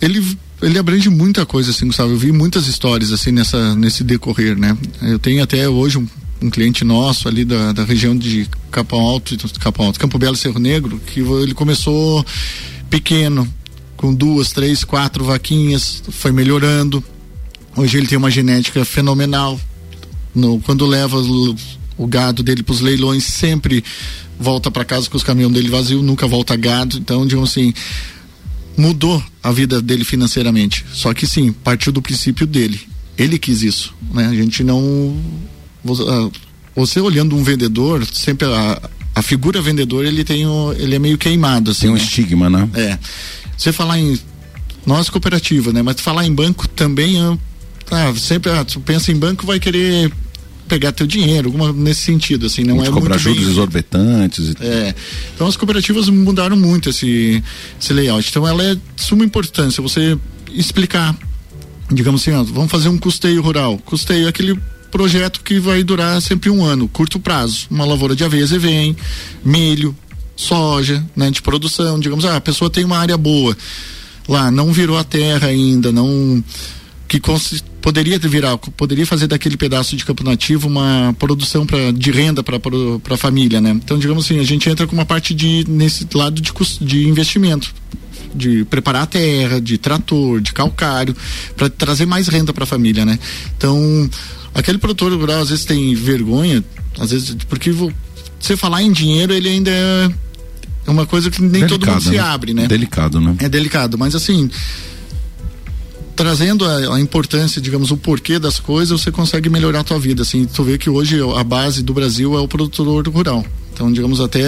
Ele 0.00 0.36
ele 0.62 0.78
abrange 0.78 1.10
muita 1.10 1.44
coisa 1.44 1.72
assim, 1.72 1.86
Gustavo. 1.86 2.12
Eu 2.12 2.16
vi 2.16 2.32
muitas 2.32 2.66
histórias 2.66 3.12
assim 3.12 3.30
nessa 3.30 3.74
nesse 3.76 4.02
decorrer, 4.02 4.58
né? 4.58 4.76
Eu 5.02 5.18
tenho 5.18 5.42
até 5.42 5.68
hoje 5.68 5.98
um, 5.98 6.06
um 6.44 6.50
cliente 6.50 6.84
nosso 6.84 7.26
ali 7.26 7.42
da, 7.42 7.72
da 7.72 7.84
região 7.84 8.14
de 8.14 8.46
Capão 8.70 9.00
Alto, 9.00 9.34
Capão 9.58 9.86
Alto, 9.86 9.98
Campo 9.98 10.18
Belo 10.18 10.36
Cerro 10.36 10.58
Negro, 10.58 11.00
que 11.06 11.20
ele 11.20 11.54
começou 11.54 12.24
pequeno, 12.90 13.48
com 13.96 14.14
duas, 14.14 14.52
três, 14.52 14.84
quatro 14.84 15.24
vaquinhas, 15.24 16.02
foi 16.10 16.32
melhorando. 16.32 17.02
Hoje 17.74 17.96
ele 17.96 18.06
tem 18.06 18.18
uma 18.18 18.30
genética 18.30 18.84
fenomenal. 18.84 19.58
No, 20.34 20.60
quando 20.60 20.84
leva 20.84 21.16
o, 21.16 22.06
gado 22.06 22.42
dele 22.42 22.62
para 22.62 22.74
os 22.74 22.80
leilões, 22.80 23.24
sempre 23.24 23.82
volta 24.38 24.70
para 24.70 24.84
casa 24.84 25.08
com 25.08 25.16
os 25.16 25.22
caminhões 25.22 25.54
dele 25.54 25.70
vazio, 25.70 26.02
nunca 26.02 26.26
volta 26.26 26.54
gado. 26.56 26.98
Então, 26.98 27.26
digamos 27.26 27.50
assim, 27.50 27.72
mudou 28.76 29.22
a 29.42 29.50
vida 29.50 29.80
dele 29.80 30.04
financeiramente. 30.04 30.84
Só 30.92 31.14
que 31.14 31.26
sim, 31.26 31.52
partiu 31.52 31.90
do 31.90 32.02
princípio 32.02 32.46
dele. 32.46 32.80
Ele 33.16 33.38
quis 33.38 33.62
isso, 33.62 33.94
né? 34.12 34.26
A 34.26 34.34
gente 34.34 34.62
não 34.62 35.16
você 36.74 37.00
olhando 37.00 37.36
um 37.36 37.42
vendedor, 37.42 38.04
sempre 38.12 38.46
a, 38.46 38.90
a 39.14 39.22
figura 39.22 39.60
vendedor, 39.60 40.04
ele 40.04 40.24
tem 40.24 40.46
o, 40.46 40.72
ele 40.72 40.94
é 40.94 40.98
meio 40.98 41.18
queimado 41.18 41.70
assim. 41.70 41.82
Tem 41.82 41.90
um 41.90 41.94
né? 41.94 42.00
estigma, 42.00 42.50
né? 42.50 42.68
É. 42.74 42.98
Você 43.56 43.72
falar 43.72 43.98
em 43.98 44.18
nós 44.84 45.08
cooperativa, 45.08 45.72
né? 45.72 45.82
Mas 45.82 46.00
falar 46.00 46.26
em 46.26 46.34
banco 46.34 46.66
também, 46.68 47.16
ah, 47.90 48.12
sempre 48.16 48.50
ah, 48.50 48.64
tu 48.64 48.80
pensa 48.80 49.12
em 49.12 49.16
banco 49.16 49.46
vai 49.46 49.60
querer 49.60 50.12
pegar 50.68 50.92
teu 50.92 51.06
dinheiro, 51.06 51.48
alguma 51.48 51.72
nesse 51.72 52.00
sentido, 52.00 52.46
assim, 52.46 52.64
não 52.64 52.82
é 52.82 52.90
cobrar 52.90 53.18
juros 53.18 53.42
bem... 53.42 53.50
exorbitantes. 53.50 54.48
E... 54.48 54.56
É. 54.60 54.94
Então 55.34 55.46
as 55.46 55.56
cooperativas 55.56 56.08
mudaram 56.08 56.56
muito 56.56 56.90
esse, 56.90 57.42
esse 57.80 57.92
layout. 57.92 58.28
Então 58.28 58.46
ela 58.46 58.62
é 58.62 58.74
de 58.74 58.80
suma 58.96 59.24
importância 59.24 59.82
você 59.82 60.18
explicar, 60.50 61.16
digamos 61.90 62.22
assim, 62.22 62.32
ó, 62.32 62.42
vamos 62.42 62.70
fazer 62.70 62.88
um 62.88 62.98
custeio 62.98 63.42
rural. 63.42 63.78
Custeio 63.84 64.26
é 64.26 64.28
aquele 64.28 64.58
projeto 64.94 65.40
que 65.42 65.58
vai 65.58 65.82
durar 65.82 66.22
sempre 66.22 66.48
um 66.48 66.64
ano, 66.64 66.86
curto 66.86 67.18
prazo. 67.18 67.66
Uma 67.68 67.84
lavoura 67.84 68.14
de 68.14 68.22
aveia 68.22 68.46
vem, 68.46 68.96
milho, 69.44 69.92
soja, 70.36 71.04
né, 71.16 71.32
de 71.32 71.42
produção, 71.42 71.98
digamos, 71.98 72.24
ah, 72.24 72.36
a 72.36 72.40
pessoa 72.40 72.70
tem 72.70 72.84
uma 72.84 72.96
área 72.96 73.16
boa 73.16 73.56
lá, 74.28 74.52
não 74.52 74.72
virou 74.72 74.96
a 74.96 75.02
terra 75.02 75.48
ainda, 75.48 75.90
não 75.90 76.42
que 77.08 77.20
poderia 77.82 78.20
virar, 78.20 78.56
poderia 78.56 79.04
fazer 79.04 79.26
daquele 79.26 79.56
pedaço 79.56 79.96
de 79.96 80.04
campo 80.04 80.22
nativo 80.22 80.68
uma 80.68 81.14
produção 81.18 81.66
pra, 81.66 81.90
de 81.90 82.12
renda 82.12 82.44
para 82.44 82.56
a 83.10 83.16
família, 83.16 83.60
né? 83.60 83.70
Então, 83.70 83.98
digamos 83.98 84.24
assim, 84.24 84.38
a 84.38 84.44
gente 84.44 84.70
entra 84.70 84.86
com 84.86 84.94
uma 84.94 85.04
parte 85.04 85.34
de 85.34 85.68
nesse 85.68 86.06
lado 86.14 86.40
de, 86.40 86.52
de 86.80 87.08
investimento 87.08 87.74
de 88.32 88.64
preparar 88.64 89.02
a 89.02 89.06
terra, 89.06 89.60
de 89.60 89.78
trator, 89.78 90.40
de 90.40 90.52
calcário, 90.52 91.14
para 91.56 91.68
trazer 91.68 92.06
mais 92.06 92.26
renda 92.26 92.52
para 92.52 92.64
a 92.64 92.66
família, 92.66 93.04
né? 93.04 93.18
Então, 93.56 94.08
aquele 94.54 94.78
produtor 94.78 95.12
rural 95.12 95.42
às 95.42 95.50
vezes 95.50 95.64
tem 95.64 95.94
vergonha, 95.94 96.64
às 96.98 97.10
vezes 97.10 97.36
porque 97.48 97.70
você 98.40 98.56
falar 98.56 98.82
em 98.82 98.92
dinheiro, 98.92 99.32
ele 99.32 99.48
ainda 99.48 99.70
é 99.70 100.90
uma 100.90 101.06
coisa 101.06 101.30
que 101.30 101.40
nem 101.40 101.50
Delicado, 101.50 101.78
todo 101.78 101.90
mundo 101.90 102.02
se 102.02 102.10
né? 102.10 102.18
abre, 102.18 102.54
né? 102.54 102.66
Delicado, 102.66 103.20
né? 103.20 103.36
É 103.40 103.48
delicado, 103.48 103.98
mas 103.98 104.14
assim, 104.14 104.50
trazendo 106.14 106.64
a, 106.64 106.94
a, 106.94 107.00
importância, 107.00 107.60
digamos, 107.60 107.90
o 107.90 107.96
porquê 107.96 108.38
das 108.38 108.58
coisas, 108.58 109.00
você 109.00 109.10
consegue 109.10 109.48
melhorar 109.48 109.80
a 109.80 109.84
tua 109.84 109.98
vida, 109.98 110.22
assim, 110.22 110.44
tu 110.44 110.62
vê 110.62 110.78
que 110.78 110.88
hoje 110.88 111.18
a 111.36 111.42
base 111.42 111.82
do 111.82 111.92
Brasil 111.92 112.36
é 112.36 112.40
o 112.40 112.48
produtor 112.48 113.06
rural. 113.08 113.44
Então, 113.72 113.92
digamos, 113.92 114.20
até 114.20 114.42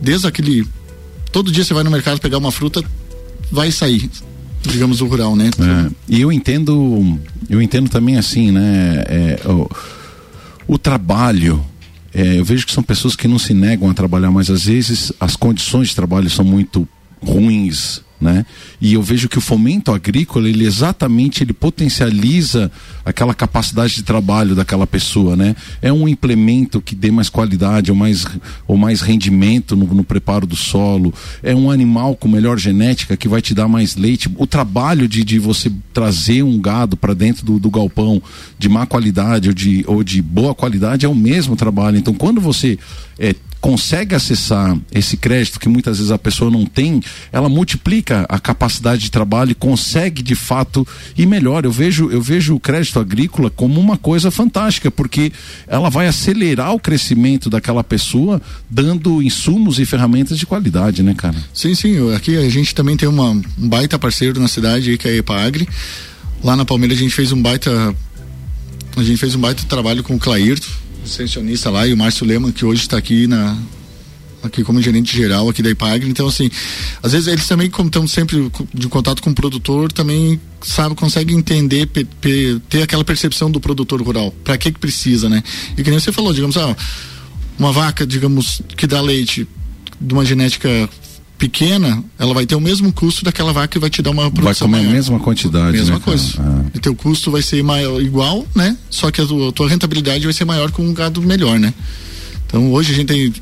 desde 0.00 0.26
aquele 0.26 0.66
todo 1.32 1.50
dia 1.50 1.64
você 1.64 1.74
vai 1.74 1.84
no 1.84 1.90
mercado 1.90 2.20
pegar 2.20 2.38
uma 2.38 2.52
fruta, 2.52 2.82
vai 3.50 3.70
sair, 3.70 4.10
digamos, 4.62 5.00
o 5.00 5.06
rural, 5.06 5.36
né? 5.36 5.50
É, 5.58 5.90
e 6.08 6.20
eu 6.20 6.32
entendo, 6.32 7.18
eu 7.48 7.60
entendo 7.62 7.88
também 7.88 8.16
assim, 8.16 8.50
né, 8.50 9.04
é, 9.06 9.40
o, 9.46 9.70
o 10.66 10.78
trabalho 10.78 11.64
é, 12.14 12.38
eu 12.38 12.44
vejo 12.44 12.66
que 12.66 12.72
são 12.72 12.82
pessoas 12.82 13.14
que 13.14 13.28
não 13.28 13.38
se 13.38 13.52
negam 13.52 13.88
a 13.88 13.94
trabalhar, 13.94 14.30
mas 14.30 14.50
às 14.50 14.64
vezes 14.64 15.12
as 15.20 15.36
condições 15.36 15.88
de 15.88 15.94
trabalho 15.94 16.28
são 16.30 16.44
muito 16.44 16.88
ruins, 17.22 18.00
né? 18.20 18.44
E 18.80 18.94
eu 18.94 19.02
vejo 19.02 19.28
que 19.28 19.38
o 19.38 19.40
fomento 19.40 19.92
agrícola, 19.92 20.48
ele 20.48 20.64
exatamente 20.64 21.42
ele 21.42 21.52
potencializa 21.52 22.70
aquela 23.04 23.32
capacidade 23.32 23.94
de 23.94 24.02
trabalho 24.02 24.54
daquela 24.54 24.86
pessoa, 24.86 25.36
né? 25.36 25.54
É 25.80 25.92
um 25.92 26.08
implemento 26.08 26.80
que 26.80 26.94
dê 26.94 27.10
mais 27.10 27.28
qualidade 27.28 27.90
ou 27.90 27.96
mais, 27.96 28.26
ou 28.66 28.76
mais 28.76 29.00
rendimento 29.00 29.76
no, 29.76 29.86
no 29.86 30.04
preparo 30.04 30.46
do 30.46 30.56
solo, 30.56 31.12
é 31.42 31.54
um 31.54 31.70
animal 31.70 32.16
com 32.16 32.28
melhor 32.28 32.58
genética 32.58 33.16
que 33.16 33.28
vai 33.28 33.40
te 33.40 33.54
dar 33.54 33.68
mais 33.68 33.96
leite. 33.96 34.30
O 34.36 34.46
trabalho 34.46 35.08
de, 35.08 35.22
de 35.22 35.38
você 35.38 35.70
trazer 35.92 36.42
um 36.42 36.60
gado 36.60 36.96
para 36.96 37.14
dentro 37.14 37.44
do, 37.44 37.58
do 37.58 37.70
galpão 37.70 38.22
de 38.58 38.68
má 38.68 38.86
qualidade 38.86 39.48
ou 39.48 39.54
de, 39.54 39.84
ou 39.86 40.02
de 40.02 40.20
boa 40.20 40.54
qualidade 40.54 41.06
é 41.06 41.08
o 41.08 41.14
mesmo 41.14 41.56
trabalho. 41.56 41.96
Então, 41.98 42.14
quando 42.14 42.40
você 42.40 42.78
é, 43.18 43.34
consegue 43.60 44.14
acessar 44.14 44.76
esse 44.92 45.16
crédito 45.16 45.58
que 45.58 45.68
muitas 45.68 45.98
vezes 45.98 46.12
a 46.12 46.18
pessoa 46.18 46.50
não 46.50 46.64
tem, 46.64 47.02
ela 47.32 47.48
multiplica 47.48 48.24
a 48.28 48.38
capacidade 48.38 49.02
de 49.02 49.10
trabalho 49.10 49.50
e 49.50 49.54
consegue 49.54 50.22
de 50.22 50.34
fato 50.34 50.86
ir 51.16 51.26
melhor. 51.26 51.64
Eu 51.64 51.72
vejo, 51.72 52.10
eu 52.10 52.22
vejo 52.22 52.54
o 52.54 52.60
crédito 52.60 52.98
agrícola 53.00 53.50
como 53.50 53.80
uma 53.80 53.96
coisa 53.96 54.30
fantástica, 54.30 54.90
porque 54.90 55.32
ela 55.66 55.90
vai 55.90 56.06
acelerar 56.06 56.72
o 56.72 56.80
crescimento 56.80 57.50
daquela 57.50 57.82
pessoa, 57.82 58.40
dando 58.70 59.22
insumos 59.22 59.78
e 59.78 59.84
ferramentas 59.84 60.38
de 60.38 60.46
qualidade, 60.46 61.02
né, 61.02 61.14
cara? 61.14 61.36
Sim, 61.52 61.74
sim. 61.74 62.14
Aqui 62.14 62.36
a 62.36 62.48
gente 62.48 62.74
também 62.74 62.96
tem 62.96 63.08
uma, 63.08 63.30
um 63.30 63.68
baita 63.68 63.98
parceiro 63.98 64.40
na 64.40 64.48
cidade 64.48 64.96
que 64.96 65.08
é 65.08 65.12
a 65.12 65.16
Epagre. 65.16 65.68
Lá 66.42 66.54
na 66.54 66.64
Palmeiras 66.64 66.98
a 66.98 67.02
gente 67.02 67.14
fez 67.14 67.32
um 67.32 67.42
baita. 67.42 67.94
A 68.96 69.02
gente 69.02 69.16
fez 69.16 69.34
um 69.34 69.40
baita 69.40 69.62
trabalho 69.64 70.02
com 70.02 70.14
o 70.14 70.18
Clairto, 70.18 70.68
extensionista 71.04 71.70
lá, 71.70 71.86
e 71.86 71.92
o 71.92 71.96
Márcio 71.96 72.26
Lema, 72.26 72.52
que 72.52 72.64
hoje 72.64 72.82
está 72.82 72.96
aqui 72.96 73.26
na 73.26 73.56
aqui 74.42 74.62
como 74.62 74.80
gerente 74.80 75.16
geral 75.16 75.48
aqui 75.48 75.62
da 75.62 75.70
Ipagre. 75.70 76.08
Então, 76.08 76.26
assim, 76.26 76.50
às 77.02 77.12
vezes 77.12 77.26
eles 77.26 77.46
também, 77.46 77.68
como 77.68 77.88
estão 77.88 78.06
sempre 78.06 78.50
de 78.72 78.88
contato 78.88 79.22
com 79.22 79.30
o 79.30 79.34
produtor, 79.34 79.92
também 79.92 80.40
sabe, 80.62 80.94
consegue 80.94 81.34
entender, 81.34 81.86
pe, 81.86 82.04
pe, 82.04 82.60
ter 82.68 82.82
aquela 82.82 83.04
percepção 83.04 83.50
do 83.50 83.60
produtor 83.60 84.00
rural. 84.02 84.32
Para 84.44 84.56
que 84.56 84.72
que 84.72 84.78
precisa, 84.78 85.28
né? 85.28 85.42
E 85.76 85.82
que 85.82 85.90
nem 85.90 85.98
você 85.98 86.12
falou, 86.12 86.32
digamos, 86.32 86.56
ah, 86.56 86.76
uma 87.58 87.72
vaca, 87.72 88.06
digamos, 88.06 88.62
que 88.76 88.86
dá 88.86 89.00
leite 89.00 89.46
de 90.00 90.14
uma 90.14 90.24
genética 90.24 90.88
pequena, 91.38 92.02
ela 92.18 92.34
vai 92.34 92.44
ter 92.44 92.56
o 92.56 92.60
mesmo 92.60 92.92
custo 92.92 93.24
daquela 93.24 93.52
vaca 93.52 93.68
que 93.68 93.78
vai 93.78 93.88
te 93.88 94.02
dar 94.02 94.10
uma 94.10 94.30
produção 94.30 94.42
Vai 94.42 94.54
comer 94.54 94.76
maior. 94.78 94.90
a 94.90 94.94
mesma 94.94 95.20
quantidade, 95.20 95.76
Mesma 95.76 95.94
né, 95.94 96.00
coisa. 96.04 96.34
Ah. 96.38 96.64
E 96.74 96.80
teu 96.80 96.94
custo 96.94 97.30
vai 97.30 97.40
ser 97.40 97.62
maior, 97.62 98.02
igual, 98.02 98.46
né? 98.54 98.76
Só 98.90 99.10
que 99.10 99.20
a 99.20 99.26
tua, 99.26 99.48
a 99.48 99.52
tua, 99.52 99.68
rentabilidade 99.68 100.24
vai 100.24 100.32
ser 100.32 100.44
maior 100.44 100.70
com 100.72 100.82
um 100.82 100.92
gado 100.92 101.22
melhor, 101.22 101.58
né? 101.58 101.72
Então 102.46 102.72
hoje 102.72 102.92
a 102.92 102.96
gente 102.96 103.06
tem 103.06 103.32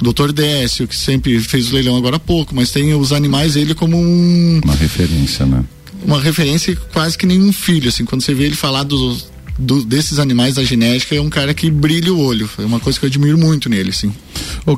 Dr. 0.00 0.32
Décio, 0.32 0.86
que 0.86 0.94
sempre 0.94 1.40
fez 1.40 1.70
o 1.70 1.74
leilão 1.74 1.96
agora 1.96 2.16
há 2.16 2.20
pouco, 2.20 2.54
mas 2.54 2.70
tem 2.70 2.92
os 2.94 3.12
animais 3.12 3.56
ele 3.56 3.74
como 3.74 3.96
um... 3.96 4.60
Uma 4.62 4.74
referência, 4.74 5.46
né? 5.46 5.64
Uma 6.04 6.20
referência 6.20 6.76
quase 6.92 7.16
que 7.16 7.26
nenhum 7.26 7.52
filho, 7.52 7.88
assim, 7.88 8.04
quando 8.04 8.22
você 8.22 8.34
vê 8.34 8.44
ele 8.44 8.56
falar 8.56 8.82
dos 8.82 9.30
do, 9.60 9.84
desses 9.84 10.18
animais 10.18 10.54
da 10.54 10.64
genética 10.64 11.14
é 11.14 11.20
um 11.20 11.28
cara 11.28 11.52
que 11.52 11.70
brilha 11.70 12.12
o 12.12 12.18
olho. 12.18 12.48
É 12.58 12.62
uma 12.62 12.80
coisa 12.80 12.98
que 12.98 13.04
eu 13.04 13.08
admiro 13.08 13.38
muito 13.38 13.68
nele, 13.68 13.92
sim. 13.92 14.12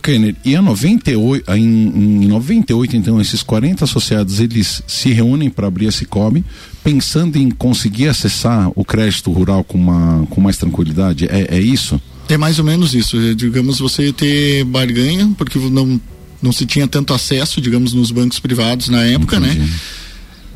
Kenner, 0.02 0.34
e 0.44 0.56
a 0.56 0.62
98, 0.62 1.50
em, 1.52 2.24
em 2.24 2.26
98, 2.26 2.96
então, 2.96 3.20
esses 3.20 3.42
40 3.42 3.84
associados, 3.84 4.40
eles 4.40 4.82
se 4.86 5.12
reúnem 5.12 5.48
para 5.48 5.66
abrir 5.66 5.86
a 5.86 5.92
Cicobi, 5.92 6.44
pensando 6.82 7.36
em 7.36 7.50
conseguir 7.50 8.08
acessar 8.08 8.70
o 8.74 8.84
crédito 8.84 9.30
rural 9.30 9.62
com, 9.62 9.78
uma, 9.78 10.26
com 10.28 10.40
mais 10.40 10.56
tranquilidade? 10.56 11.26
É, 11.26 11.56
é 11.56 11.60
isso? 11.60 12.00
É 12.28 12.36
mais 12.36 12.58
ou 12.58 12.64
menos 12.64 12.94
isso. 12.94 13.16
É, 13.20 13.34
digamos, 13.34 13.78
você 13.78 14.12
ter 14.12 14.64
barganha, 14.64 15.32
porque 15.36 15.58
não, 15.58 16.00
não 16.40 16.52
se 16.52 16.66
tinha 16.66 16.88
tanto 16.88 17.14
acesso, 17.14 17.60
digamos, 17.60 17.92
nos 17.92 18.10
bancos 18.10 18.40
privados 18.40 18.88
na 18.88 19.02
época, 19.04 19.38
né? 19.38 19.52
Entendi. 19.52 19.70
né? 19.70 19.78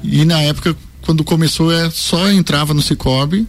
E 0.02 0.24
na 0.24 0.40
época, 0.40 0.76
quando 1.02 1.22
começou, 1.22 1.72
é, 1.72 1.90
só 1.90 2.30
entrava 2.30 2.74
no 2.74 2.82
Cicobi 2.82 3.46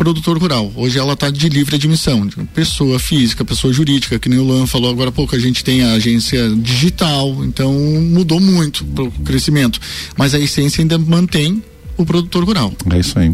produtor 0.00 0.38
rural. 0.38 0.72
Hoje 0.76 0.98
ela 0.98 1.12
está 1.12 1.28
de 1.28 1.46
livre 1.50 1.76
admissão, 1.76 2.26
pessoa 2.54 2.98
física, 2.98 3.44
pessoa 3.44 3.70
jurídica, 3.70 4.18
que 4.18 4.30
nem 4.30 4.38
o 4.38 4.44
Luan 4.44 4.66
falou 4.66 4.90
agora 4.90 5.10
há 5.10 5.12
pouco, 5.12 5.36
a 5.36 5.38
gente 5.38 5.62
tem 5.62 5.82
a 5.82 5.92
agência 5.92 6.48
digital, 6.56 7.44
então 7.44 7.70
mudou 7.70 8.40
muito 8.40 8.82
o 8.82 9.10
crescimento. 9.22 9.78
Mas 10.16 10.34
a 10.34 10.38
essência 10.38 10.80
ainda 10.80 10.96
mantém 10.96 11.62
o 11.98 12.06
produtor 12.06 12.44
rural. 12.44 12.72
É 12.90 12.98
isso 12.98 13.18
aí. 13.18 13.30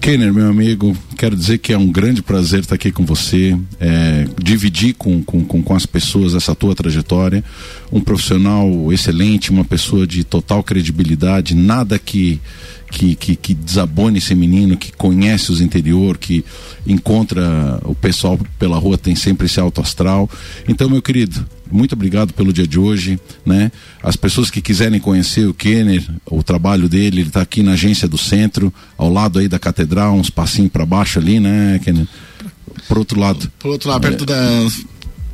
Kenner, 0.00 0.32
meu 0.32 0.48
amigo, 0.48 0.96
quero 1.18 1.34
dizer 1.34 1.58
que 1.58 1.72
é 1.72 1.78
um 1.78 1.90
grande 1.90 2.22
prazer 2.22 2.60
estar 2.60 2.76
aqui 2.76 2.92
com 2.92 3.04
você, 3.04 3.58
é, 3.80 4.28
dividir 4.40 4.94
com, 4.94 5.20
com, 5.24 5.44
com, 5.44 5.74
as 5.74 5.86
pessoas 5.86 6.34
essa 6.34 6.54
tua 6.54 6.72
trajetória. 6.72 7.42
Um 7.90 8.00
profissional 8.00 8.92
excelente, 8.92 9.50
uma 9.50 9.64
pessoa 9.64 10.06
de 10.06 10.22
total 10.22 10.62
credibilidade, 10.62 11.52
nada 11.52 11.98
que 11.98 12.40
que, 12.90 13.14
que, 13.14 13.36
que 13.36 13.54
desabone 13.54 14.18
esse 14.18 14.34
menino, 14.34 14.76
que 14.76 14.92
conhece 14.92 15.50
os 15.52 15.60
interior, 15.60 16.16
que 16.18 16.44
encontra 16.86 17.80
o 17.84 17.94
pessoal 17.94 18.38
pela 18.58 18.78
rua, 18.78 18.96
tem 18.96 19.14
sempre 19.14 19.46
esse 19.46 19.58
alto 19.58 19.80
astral. 19.80 20.30
Então, 20.68 20.88
meu 20.88 21.02
querido, 21.02 21.46
muito 21.70 21.94
obrigado 21.94 22.32
pelo 22.32 22.52
dia 22.52 22.66
de 22.66 22.78
hoje, 22.78 23.18
né? 23.44 23.72
As 24.02 24.16
pessoas 24.16 24.50
que 24.50 24.60
quiserem 24.60 25.00
conhecer 25.00 25.46
o 25.46 25.54
Kenner, 25.54 26.04
o 26.26 26.42
trabalho 26.42 26.88
dele, 26.88 27.20
ele 27.20 27.28
está 27.28 27.42
aqui 27.42 27.62
na 27.62 27.72
agência 27.72 28.06
do 28.06 28.16
centro, 28.16 28.72
ao 28.96 29.12
lado 29.12 29.38
aí 29.38 29.48
da 29.48 29.58
catedral, 29.58 30.14
uns 30.14 30.30
passinhos 30.30 30.70
para 30.70 30.86
baixo 30.86 31.18
ali, 31.18 31.40
né, 31.40 31.80
Kenner? 31.82 32.06
Por 32.88 32.98
outro 32.98 33.18
lado. 33.18 33.50
Por 33.58 33.70
outro 33.70 33.88
lado, 33.90 34.00
perto 34.00 34.24
é... 34.24 34.26
da 34.26 34.66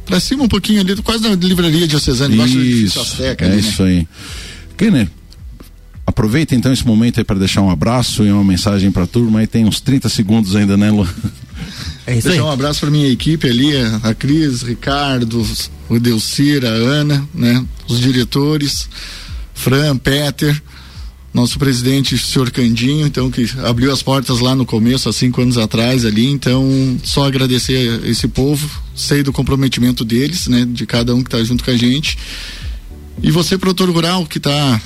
para 0.05 0.19
cima 0.19 0.45
um 0.45 0.49
pouquinho 0.49 0.81
ali, 0.81 0.97
quase 0.97 1.23
na 1.23 1.35
livraria 1.35 1.87
diocesana, 1.87 2.35
embaixo 2.35 2.59
isso, 2.59 3.01
Azteca, 3.01 3.45
é 3.45 3.53
ali, 3.53 3.61
isso 3.61 3.83
né? 3.83 3.89
aí. 3.89 4.09
Kenner, 4.77 5.09
Aproveita 6.23 6.55
então 6.55 6.73
esse 6.73 6.87
momento 6.87 7.19
aí 7.19 7.25
para 7.25 7.37
deixar 7.37 7.63
um 7.63 7.69
abraço 7.69 8.25
e 8.25 8.31
uma 8.31 8.45
mensagem 8.45 8.93
para 8.93 9.03
a 9.03 9.07
turma. 9.09 9.41
Aí 9.41 9.47
tem 9.49 9.65
uns 9.65 9.81
30 9.81 10.09
segundos 10.09 10.55
ainda, 10.55 10.77
né, 10.77 10.89
Lu? 10.89 11.05
É 12.07 12.17
isso 12.17 12.29
Deixar 12.29 12.43
aí. 12.43 12.49
um 12.49 12.53
abraço 12.53 12.79
para 12.79 12.91
minha 12.93 13.09
equipe 13.09 13.49
ali, 13.49 13.73
a 14.05 14.15
Cris, 14.15 14.63
Ricardo, 14.63 15.45
o 15.89 15.99
Delcira, 15.99 16.69
a 16.69 16.75
Ana, 16.75 17.29
né? 17.35 17.65
Os 17.89 17.99
diretores, 17.99 18.89
Fran, 19.53 19.97
Peter, 19.97 20.63
nosso 21.35 21.59
presidente, 21.59 22.15
o 22.15 22.19
senhor 22.19 22.53
Candinho, 22.53 23.05
então, 23.05 23.29
que 23.29 23.49
abriu 23.65 23.93
as 23.93 24.01
portas 24.01 24.39
lá 24.39 24.55
no 24.55 24.65
começo, 24.65 25.09
há 25.09 25.13
cinco 25.13 25.43
anos 25.43 25.59
atrás 25.59 26.05
ali, 26.05 26.27
então, 26.27 26.99
só 27.03 27.27
agradecer 27.27 28.01
a 28.05 28.09
esse 28.09 28.29
povo, 28.29 28.69
sei 28.95 29.25
do 29.25 29.33
comprometimento 29.33 30.05
deles, 30.05 30.47
né? 30.47 30.65
De 30.69 30.87
cada 30.87 31.15
um 31.17 31.23
que 31.23 31.35
está 31.35 31.43
junto 31.43 31.65
com 31.65 31.71
a 31.73 31.77
gente. 31.77 32.17
E 33.21 33.31
você, 33.33 33.59
produtor 33.59 33.91
rural, 33.91 34.25
que 34.25 34.39
está 34.39 34.81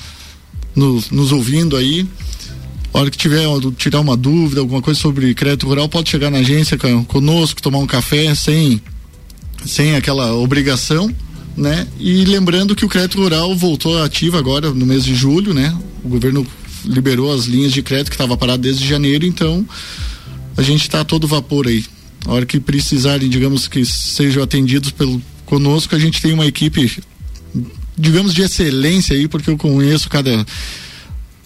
nos, 0.76 1.10
nos 1.10 1.32
ouvindo 1.32 1.76
aí, 1.76 2.06
hora 2.98 3.10
que 3.10 3.18
tiver 3.18 3.46
tirar 3.76 4.00
uma 4.00 4.16
dúvida, 4.16 4.60
alguma 4.60 4.80
coisa 4.80 4.98
sobre 4.98 5.34
crédito 5.34 5.66
rural, 5.66 5.88
pode 5.88 6.08
chegar 6.08 6.30
na 6.30 6.38
agência 6.38 6.78
conosco, 7.06 7.60
tomar 7.60 7.78
um 7.78 7.86
café 7.86 8.34
sem, 8.34 8.80
sem 9.64 9.94
aquela 9.94 10.34
obrigação, 10.34 11.14
né? 11.56 11.86
E 11.98 12.24
lembrando 12.24 12.74
que 12.74 12.84
o 12.84 12.88
crédito 12.88 13.20
rural 13.20 13.54
voltou 13.54 14.02
ativo 14.02 14.36
agora 14.36 14.70
no 14.70 14.86
mês 14.86 15.04
de 15.04 15.14
julho, 15.14 15.52
né? 15.52 15.76
O 16.02 16.08
governo 16.08 16.46
liberou 16.84 17.32
as 17.32 17.44
linhas 17.44 17.72
de 17.72 17.82
crédito 17.82 18.08
que 18.08 18.14
estava 18.14 18.36
parado 18.36 18.62
desde 18.62 18.86
janeiro, 18.86 19.26
então 19.26 19.66
a 20.56 20.62
gente 20.62 20.82
está 20.82 21.04
todo 21.04 21.26
vapor 21.26 21.66
aí. 21.66 21.84
A 22.26 22.32
hora 22.32 22.46
que 22.46 22.58
precisarem, 22.58 23.28
digamos 23.28 23.68
que 23.68 23.84
sejam 23.84 24.42
atendidos 24.42 24.90
pelo 24.90 25.20
conosco, 25.44 25.94
a 25.94 25.98
gente 25.98 26.20
tem 26.20 26.32
uma 26.32 26.46
equipe 26.46 27.02
digamos, 27.96 28.34
de 28.34 28.42
excelência 28.42 29.16
aí, 29.16 29.28
porque 29.28 29.50
eu 29.50 29.56
conheço 29.56 30.08
cada 30.08 30.44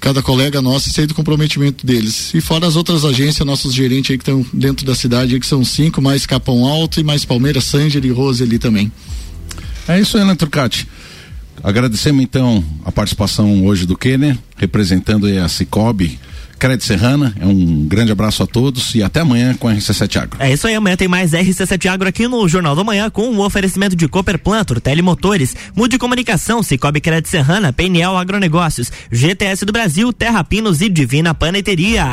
cada 0.01 0.23
colega 0.23 0.63
nosso 0.63 0.89
e 0.89 0.93
sei 0.93 1.07
do 1.07 1.15
comprometimento 1.15 1.87
deles. 1.87 2.33
E 2.33 2.41
fora 2.41 2.67
as 2.67 2.75
outras 2.75 3.05
agências, 3.05 3.47
nossos 3.47 3.75
gerentes 3.75 4.11
aí 4.11 4.17
que 4.17 4.23
estão 4.23 4.45
dentro 4.51 4.87
da 4.87 4.95
cidade, 4.95 5.39
que 5.39 5.47
são 5.47 5.63
cinco, 5.63 6.01
mais 6.01 6.25
Capão 6.25 6.65
Alto 6.65 6.99
e 6.99 7.05
mais 7.05 7.27
Palmeiras, 7.27 7.65
Sanger 7.65 8.03
e 8.05 8.11
Rose 8.11 8.43
ali 8.43 8.59
também. 8.59 8.91
É 9.87 10.01
isso 10.01 10.17
aí, 10.17 10.25
né, 10.25 10.35
Turcati? 10.35 10.89
Agradecemos 11.63 12.23
então 12.23 12.65
a 12.85 12.91
participação 12.91 13.67
hoje 13.67 13.85
do 13.85 13.95
Kenner, 13.95 14.39
representando 14.57 15.27
a 15.27 15.47
Cicobi 15.49 16.19
Crédito 16.61 16.85
Serrana. 16.85 17.35
É 17.41 17.47
um 17.47 17.85
grande 17.87 18.13
abraço 18.13 18.43
a 18.43 18.47
todos 18.47 18.95
e 18.95 19.03
até 19.03 19.21
amanhã 19.21 19.55
com 19.55 19.67
a 19.67 19.75
RC7 19.75 20.17
Agro. 20.21 20.37
É 20.39 20.53
isso 20.53 20.67
aí, 20.67 20.75
amanhã 20.75 20.97
tem 20.97 21.09
mais 21.09 21.33
RC7 21.33 21.91
Agro 21.91 22.07
aqui 22.07 22.29
no 22.29 22.47
Jornal 22.47 22.77
da 22.77 22.85
Manhã 22.85 23.09
com 23.09 23.23
o 23.23 23.35
um 23.35 23.41
oferecimento 23.41 23.97
de 23.97 24.07
Cooper 24.07 24.39
Plantor, 24.39 24.81
Telemotores, 24.81 25.57
Mude 25.75 25.99
Comunicação, 25.99 26.63
Cicobi 26.63 27.01
Crédito 27.01 27.31
Serrana, 27.31 27.73
PNL 27.73 28.17
Agronegócios, 28.17 28.93
GTS 29.11 29.65
do 29.65 29.73
Brasil, 29.73 30.13
Terra 30.13 30.45
Pinos 30.45 30.83
e 30.83 30.91
Divina 30.91 31.35
Paneteria. 31.35 32.11